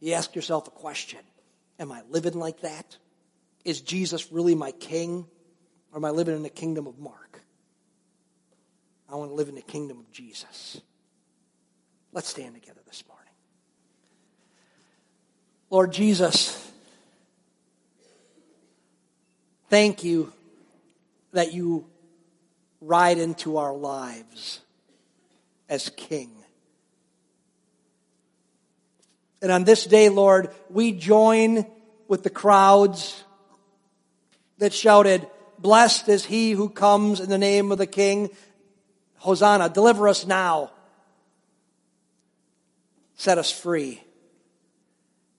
you 0.00 0.14
ask 0.14 0.34
yourself 0.34 0.66
a 0.66 0.72
question 0.72 1.20
Am 1.78 1.92
I 1.92 2.02
living 2.10 2.34
like 2.34 2.62
that? 2.62 2.96
Is 3.64 3.82
Jesus 3.82 4.32
really 4.32 4.56
my 4.56 4.72
king? 4.72 5.28
Or 5.92 5.98
am 5.98 6.04
I 6.04 6.10
living 6.10 6.34
in 6.34 6.42
the 6.42 6.50
kingdom 6.50 6.88
of 6.88 6.98
Mark? 6.98 7.40
I 9.08 9.14
want 9.14 9.30
to 9.30 9.34
live 9.36 9.48
in 9.48 9.54
the 9.54 9.62
kingdom 9.62 10.00
of 10.00 10.10
Jesus. 10.10 10.80
Let's 12.12 12.28
stand 12.28 12.54
together 12.54 12.80
this 12.84 13.04
morning. 13.06 13.13
Lord 15.74 15.92
Jesus, 15.92 16.70
thank 19.70 20.04
you 20.04 20.32
that 21.32 21.52
you 21.52 21.84
ride 22.80 23.18
into 23.18 23.56
our 23.56 23.74
lives 23.74 24.60
as 25.68 25.88
King. 25.96 26.30
And 29.42 29.50
on 29.50 29.64
this 29.64 29.84
day, 29.84 30.10
Lord, 30.10 30.50
we 30.70 30.92
join 30.92 31.66
with 32.06 32.22
the 32.22 32.30
crowds 32.30 33.24
that 34.58 34.72
shouted, 34.72 35.26
Blessed 35.58 36.08
is 36.08 36.24
he 36.24 36.52
who 36.52 36.68
comes 36.68 37.18
in 37.18 37.28
the 37.28 37.36
name 37.36 37.72
of 37.72 37.78
the 37.78 37.88
King. 37.88 38.30
Hosanna, 39.16 39.68
deliver 39.68 40.06
us 40.06 40.24
now. 40.24 40.70
Set 43.16 43.38
us 43.38 43.50
free. 43.50 44.03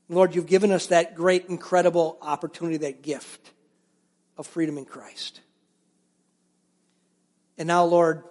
Lord, 0.07 0.35
you've 0.35 0.45
given 0.45 0.71
us 0.71 0.87
that 0.87 1.15
great, 1.15 1.45
incredible 1.45 2.17
opportunity, 2.21 2.77
that 2.77 3.01
gift 3.01 3.51
of 4.37 4.45
freedom 4.45 4.77
in 4.77 4.85
Christ. 4.85 5.41
And 7.57 7.67
now, 7.67 7.85
Lord, 7.85 8.23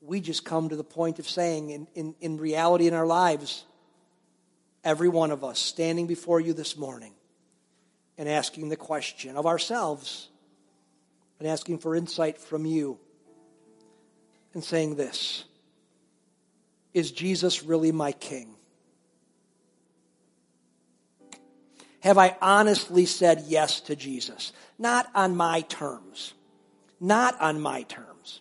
we 0.00 0.20
just 0.20 0.44
come 0.44 0.68
to 0.68 0.76
the 0.76 0.84
point 0.84 1.18
of 1.18 1.28
saying, 1.28 1.70
in, 1.70 1.88
in, 1.94 2.14
in 2.20 2.36
reality 2.36 2.86
in 2.86 2.94
our 2.94 3.06
lives, 3.06 3.64
every 4.84 5.08
one 5.08 5.32
of 5.32 5.42
us 5.42 5.58
standing 5.58 6.06
before 6.06 6.38
you 6.40 6.52
this 6.52 6.76
morning 6.76 7.12
and 8.16 8.28
asking 8.28 8.68
the 8.68 8.76
question 8.76 9.36
of 9.36 9.46
ourselves 9.46 10.28
and 11.40 11.48
asking 11.48 11.78
for 11.78 11.96
insight 11.96 12.38
from 12.38 12.64
you 12.64 12.98
and 14.54 14.62
saying 14.62 14.94
this 14.94 15.44
Is 16.94 17.10
Jesus 17.10 17.64
really 17.64 17.90
my 17.90 18.12
king? 18.12 18.55
Have 22.06 22.18
I 22.18 22.36
honestly 22.40 23.04
said 23.04 23.46
yes 23.48 23.80
to 23.80 23.96
Jesus? 23.96 24.52
Not 24.78 25.10
on 25.12 25.36
my 25.36 25.62
terms. 25.62 26.34
Not 27.00 27.40
on 27.40 27.60
my 27.60 27.82
terms. 27.82 28.40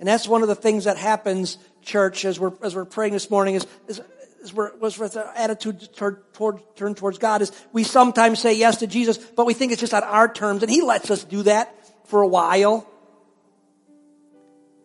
And 0.00 0.08
that's 0.08 0.26
one 0.26 0.42
of 0.42 0.48
the 0.48 0.56
things 0.56 0.82
that 0.82 0.96
happens, 0.96 1.58
church, 1.80 2.24
as 2.24 2.40
we're, 2.40 2.50
as 2.60 2.74
we're 2.74 2.84
praying 2.84 3.12
this 3.12 3.30
morning 3.30 3.54
is, 3.54 3.68
is, 3.86 4.00
is 4.42 4.52
we're, 4.52 4.76
was 4.78 4.98
with 4.98 5.16
our 5.16 5.32
attitude 5.36 5.94
toward, 5.94 6.34
toward, 6.34 6.60
turned 6.74 6.96
towards 6.96 7.18
God 7.18 7.40
is 7.40 7.52
we 7.72 7.84
sometimes 7.84 8.40
say 8.40 8.54
yes 8.54 8.78
to 8.78 8.88
Jesus, 8.88 9.16
but 9.16 9.46
we 9.46 9.54
think 9.54 9.70
it's 9.70 9.80
just 9.80 9.94
on 9.94 10.02
our 10.02 10.26
terms, 10.26 10.64
and 10.64 10.70
He 10.70 10.82
lets 10.82 11.08
us 11.08 11.22
do 11.22 11.44
that 11.44 11.72
for 12.08 12.22
a 12.22 12.28
while. 12.28 12.84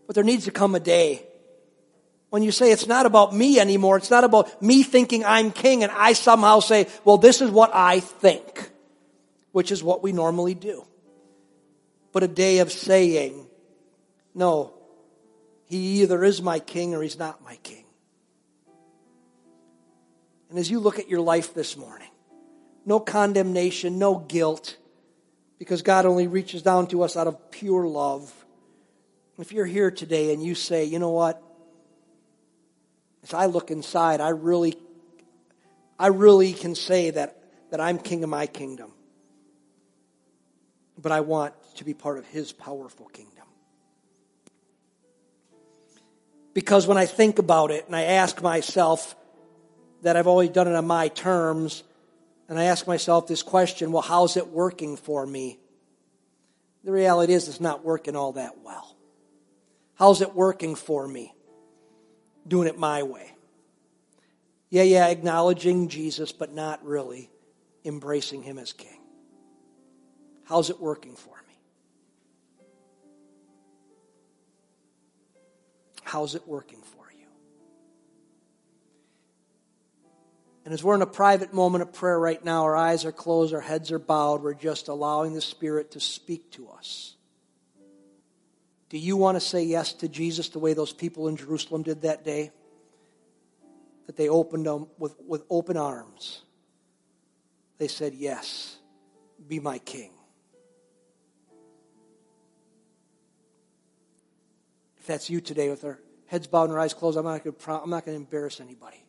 But 0.06 0.14
there 0.14 0.24
needs 0.24 0.46
to 0.46 0.52
come 0.52 0.76
a 0.76 0.80
day 0.80 1.26
when 2.34 2.42
you 2.42 2.52
say 2.52 2.72
it's 2.72 2.88
not 2.88 3.06
about 3.06 3.32
me 3.32 3.60
anymore, 3.60 3.96
it's 3.96 4.10
not 4.10 4.24
about 4.24 4.60
me 4.60 4.82
thinking 4.82 5.24
I'm 5.24 5.52
king 5.52 5.84
and 5.84 5.92
I 5.92 6.14
somehow 6.14 6.62
say, 6.62 6.88
well, 7.06 7.20
this 7.20 7.42
is 7.42 7.52
what 7.52 7.70
I 7.76 8.00
think, 8.00 8.72
which 9.52 9.72
is 9.72 9.84
what 9.84 10.02
we 10.02 10.14
normally 10.14 10.56
do. 10.56 10.84
But 12.12 12.24
a 12.24 12.28
day 12.28 12.58
of 12.58 12.72
saying, 12.72 13.46
no, 14.34 14.74
he 15.66 16.02
either 16.02 16.24
is 16.24 16.42
my 16.42 16.58
king 16.58 16.96
or 16.96 17.04
he's 17.04 17.20
not 17.20 17.44
my 17.44 17.56
king. 17.58 17.86
And 20.50 20.58
as 20.58 20.72
you 20.72 20.80
look 20.80 20.98
at 20.98 21.10
your 21.10 21.22
life 21.22 21.54
this 21.54 21.78
morning, 21.78 22.10
no 22.84 23.00
condemnation, 23.00 24.00
no 24.00 24.18
guilt, 24.18 24.78
because 25.60 25.84
God 25.84 26.08
only 26.08 26.26
reaches 26.26 26.64
down 26.64 26.88
to 26.88 27.04
us 27.04 27.16
out 27.16 27.28
of 27.28 27.52
pure 27.52 27.86
love. 27.86 28.34
If 29.38 29.52
you're 29.52 29.68
here 29.68 29.92
today 29.92 30.34
and 30.34 30.42
you 30.42 30.56
say, 30.56 30.86
you 30.86 30.98
know 30.98 31.12
what? 31.12 31.40
As 33.24 33.34
I 33.34 33.46
look 33.46 33.72
inside, 33.72 34.22
I 34.22 34.30
really, 34.30 34.78
I 35.98 36.08
really 36.08 36.54
can 36.54 36.76
say 36.76 37.12
that, 37.12 37.38
that 37.72 37.80
I'm 37.80 37.98
king 37.98 38.24
of 38.24 38.30
my 38.30 38.48
kingdom. 38.48 38.92
But 41.02 41.12
I 41.12 41.22
want 41.22 41.54
to 41.76 41.86
be 41.86 41.94
part 41.94 42.18
of 42.18 42.26
his 42.28 42.52
powerful 42.52 43.08
kingdom. 43.08 43.46
Because 46.54 46.86
when 46.86 46.98
I 46.98 47.06
think 47.06 47.40
about 47.40 47.72
it 47.72 47.88
and 47.88 47.96
I 47.96 48.04
ask 48.04 48.42
myself 48.42 49.16
that 50.04 50.16
I've 50.16 50.28
always 50.28 50.50
done 50.50 50.68
it 50.68 50.76
on 50.76 50.86
my 50.86 51.08
terms, 51.08 51.84
and 52.48 52.60
I 52.60 52.66
ask 52.66 52.86
myself 52.86 53.28
this 53.28 53.42
question 53.42 53.92
well, 53.92 54.02
how's 54.02 54.38
it 54.38 54.50
working 54.50 54.98
for 54.98 55.26
me? 55.26 55.60
The 56.84 56.92
reality 56.92 57.34
is, 57.34 57.48
it's 57.48 57.62
not 57.62 57.86
working 57.86 58.16
all 58.16 58.34
that 58.34 58.60
well. 58.64 58.98
How's 59.96 60.22
it 60.22 60.36
working 60.36 60.76
for 60.76 61.08
me? 61.08 61.33
Doing 62.48 62.68
it 62.68 62.78
my 62.78 63.04
way. 63.04 63.32
Yeah, 64.70 64.84
yeah, 64.84 65.08
acknowledging 65.08 65.88
Jesus, 65.88 66.32
but 66.32 66.54
not 66.54 66.84
really 66.84 67.30
embracing 67.86 68.42
him 68.42 68.58
as 68.58 68.74
king. 68.74 69.00
How's 70.46 70.70
it 70.70 70.80
working 70.80 71.16
for 71.16 71.36
me? 71.48 71.54
How's 76.04 76.36
it 76.36 76.48
working 76.48 76.82
for 76.82 77.12
you? 77.18 77.28
And 80.66 80.74
as 80.74 80.84
we're 80.84 80.96
in 80.96 81.02
a 81.02 81.08
private 81.08 81.54
moment 81.54 81.82
of 81.82 81.94
prayer 81.94 82.20
right 82.20 82.44
now, 82.44 82.64
our 82.64 82.76
eyes 82.76 83.06
are 83.06 83.12
closed, 83.12 83.54
our 83.54 83.62
heads 83.62 83.92
are 83.92 84.00
bowed, 84.00 84.42
we're 84.42 84.54
just 84.54 84.88
allowing 84.88 85.34
the 85.34 85.42
Spirit 85.42 85.92
to 85.92 86.00
speak 86.00 86.52
to 86.52 86.70
us. 86.70 87.16
Do 88.94 89.00
you 89.00 89.18
want 89.18 89.38
to 89.38 89.40
say 89.42 89.64
yes 89.64 89.92
to 89.94 90.08
Jesus 90.08 90.50
the 90.50 90.60
way 90.60 90.76
those 90.76 90.94
people 90.94 91.28
in 91.28 91.36
Jerusalem 91.36 91.82
did 91.82 92.04
that 92.04 92.24
day? 92.24 92.52
That 94.06 94.16
they 94.18 94.30
opened 94.30 94.68
them 94.68 94.86
with, 95.00 95.16
with 95.28 95.44
open 95.50 95.78
arms. 95.78 96.44
They 97.80 97.88
said, 97.88 98.14
Yes, 98.14 98.78
be 99.48 99.60
my 99.60 99.80
king. 99.80 100.12
If 105.00 105.08
that's 105.08 105.28
you 105.28 105.42
today 105.42 105.72
with 105.72 105.84
our 105.84 106.00
heads 106.28 106.46
bowed 106.46 106.66
and 106.66 106.74
our 106.74 106.80
eyes 106.80 106.94
closed, 106.94 107.18
I'm 107.18 107.26
not 107.26 107.44
going 107.44 107.56
to, 107.56 108.02
to 108.06 108.12
embarrass 108.12 108.62
anybody. 108.62 109.04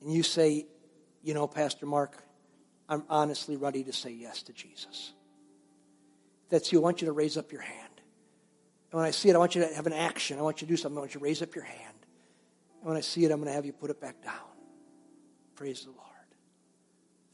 And 0.00 0.10
you 0.10 0.22
say, 0.22 0.64
you 1.22 1.34
know, 1.34 1.46
Pastor 1.46 1.84
Mark, 1.84 2.16
I'm 2.88 3.04
honestly 3.10 3.58
ready 3.58 3.84
to 3.84 3.92
say 3.92 4.10
yes 4.10 4.42
to 4.44 4.54
Jesus. 4.54 5.12
If 6.44 6.48
that's 6.48 6.72
you, 6.72 6.80
I 6.80 6.82
want 6.82 7.02
you 7.02 7.06
to 7.06 7.12
raise 7.12 7.36
up 7.36 7.52
your 7.52 7.60
hand. 7.60 7.89
And 8.90 8.98
when 8.98 9.06
I 9.06 9.12
see 9.12 9.28
it, 9.28 9.36
I 9.36 9.38
want 9.38 9.54
you 9.54 9.62
to 9.62 9.74
have 9.74 9.86
an 9.86 9.92
action. 9.92 10.38
I 10.38 10.42
want 10.42 10.60
you 10.60 10.66
to 10.66 10.72
do 10.72 10.76
something. 10.76 10.98
I 10.98 11.00
want 11.00 11.14
you 11.14 11.20
to 11.20 11.24
raise 11.24 11.42
up 11.42 11.54
your 11.54 11.64
hand. 11.64 12.06
And 12.80 12.88
when 12.88 12.96
I 12.96 13.00
see 13.00 13.24
it, 13.24 13.30
I'm 13.30 13.38
going 13.38 13.48
to 13.48 13.54
have 13.54 13.64
you 13.64 13.72
put 13.72 13.90
it 13.90 14.00
back 14.00 14.22
down. 14.22 14.34
Praise 15.54 15.84
the 15.84 15.90
Lord. 15.90 16.00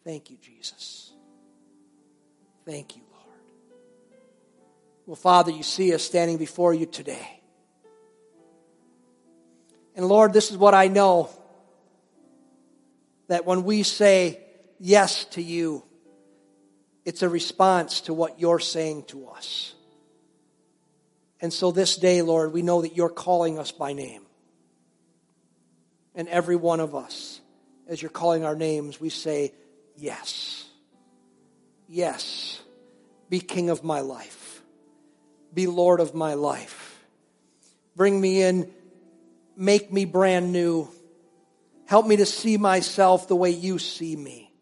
Thank 0.04 0.30
you, 0.30 0.36
Jesus. 0.40 1.12
Thank 2.64 2.96
you, 2.96 3.02
Lord. 3.10 3.38
well, 5.06 5.16
Father, 5.16 5.52
you 5.52 5.62
see 5.62 5.94
us 5.94 6.02
standing 6.02 6.36
before 6.36 6.74
you 6.74 6.84
today. 6.84 7.40
And 9.94 10.06
Lord, 10.06 10.32
this 10.32 10.50
is 10.50 10.56
what 10.56 10.74
I 10.74 10.88
know 10.88 11.30
that 13.28 13.46
when 13.46 13.64
we 13.64 13.82
say 13.82 14.40
yes 14.78 15.24
to 15.26 15.42
you, 15.42 15.84
it's 17.04 17.22
a 17.22 17.28
response 17.28 18.02
to 18.02 18.14
what 18.14 18.40
you're 18.40 18.58
saying 18.58 19.04
to 19.04 19.28
us. 19.28 19.75
And 21.40 21.52
so 21.52 21.70
this 21.70 21.96
day, 21.96 22.22
Lord, 22.22 22.52
we 22.52 22.62
know 22.62 22.82
that 22.82 22.96
you're 22.96 23.08
calling 23.08 23.58
us 23.58 23.72
by 23.72 23.92
name. 23.92 24.22
And 26.14 26.28
every 26.28 26.56
one 26.56 26.80
of 26.80 26.94
us, 26.94 27.40
as 27.86 28.00
you're 28.00 28.10
calling 28.10 28.44
our 28.44 28.56
names, 28.56 29.00
we 29.00 29.10
say, 29.10 29.52
Yes. 29.96 30.64
Yes. 31.88 32.60
Be 33.28 33.40
king 33.40 33.70
of 33.70 33.84
my 33.84 34.00
life 34.00 34.46
be 35.56 35.66
Lord 35.66 36.00
of 36.00 36.14
my 36.14 36.34
life. 36.34 37.02
Bring 37.96 38.20
me 38.20 38.42
in, 38.42 38.70
make 39.56 39.90
me 39.90 40.04
brand 40.04 40.52
new. 40.52 40.88
Help 41.86 42.06
me 42.06 42.16
to 42.16 42.26
see 42.26 42.58
myself 42.58 43.26
the 43.26 43.34
way 43.34 43.50
you 43.50 43.78
see 43.78 44.14
me. 44.14 44.52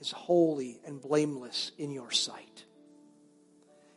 As 0.00 0.12
holy 0.12 0.80
and 0.86 1.02
blameless 1.02 1.72
in 1.78 1.90
your 1.90 2.12
sight. 2.12 2.51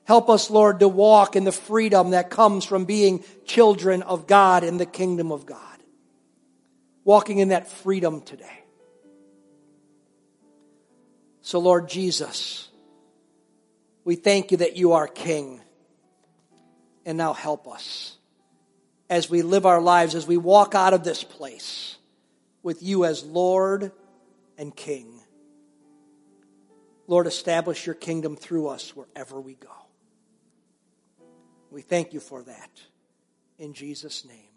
Help 0.06 0.30
us, 0.30 0.52
Lord, 0.52 0.80
to 0.80 0.88
walk 0.88 1.36
in 1.36 1.44
the 1.44 1.52
freedom 1.52 2.12
that 2.12 2.30
comes 2.30 2.64
from 2.64 2.86
being 2.86 3.24
children 3.46 4.04
of 4.04 4.28
God 4.28 4.64
in 4.64 4.78
the 4.78 4.86
kingdom 4.86 5.32
of 5.32 5.46
God. 5.46 5.60
Walking 7.04 7.40
in 7.40 7.50
that 7.50 7.68
freedom 7.68 8.22
today. 8.22 8.64
So, 11.42 11.60
Lord 11.60 11.90
Jesus, 11.90 12.70
we 14.04 14.16
thank 14.16 14.52
you 14.52 14.58
that 14.58 14.78
you 14.78 14.94
are 14.94 15.08
King. 15.08 15.62
And 17.06 17.18
now 17.18 17.34
help 17.34 17.68
us 17.68 18.18
as 19.10 19.30
we 19.30 19.42
live 19.42 19.66
our 19.66 19.82
lives, 19.82 20.16
as 20.16 20.26
we 20.26 20.38
walk 20.38 20.74
out 20.74 20.94
of 20.94 21.04
this 21.04 21.24
place 21.24 21.98
with 22.64 22.82
you 22.82 23.06
as 23.06 23.24
Lord 23.24 23.92
and 24.58 24.76
King. 24.76 25.20
Lord, 27.08 27.28
establish 27.28 27.86
your 27.86 27.94
kingdom 27.96 28.36
through 28.36 28.68
us 28.68 28.96
wherever 28.96 29.40
we 29.40 29.54
go. 29.54 29.85
We 31.76 31.82
thank 31.82 32.14
you 32.14 32.22
for 32.22 32.42
that. 32.44 32.70
In 33.60 33.74
Jesus' 33.74 34.24
name. 34.24 34.55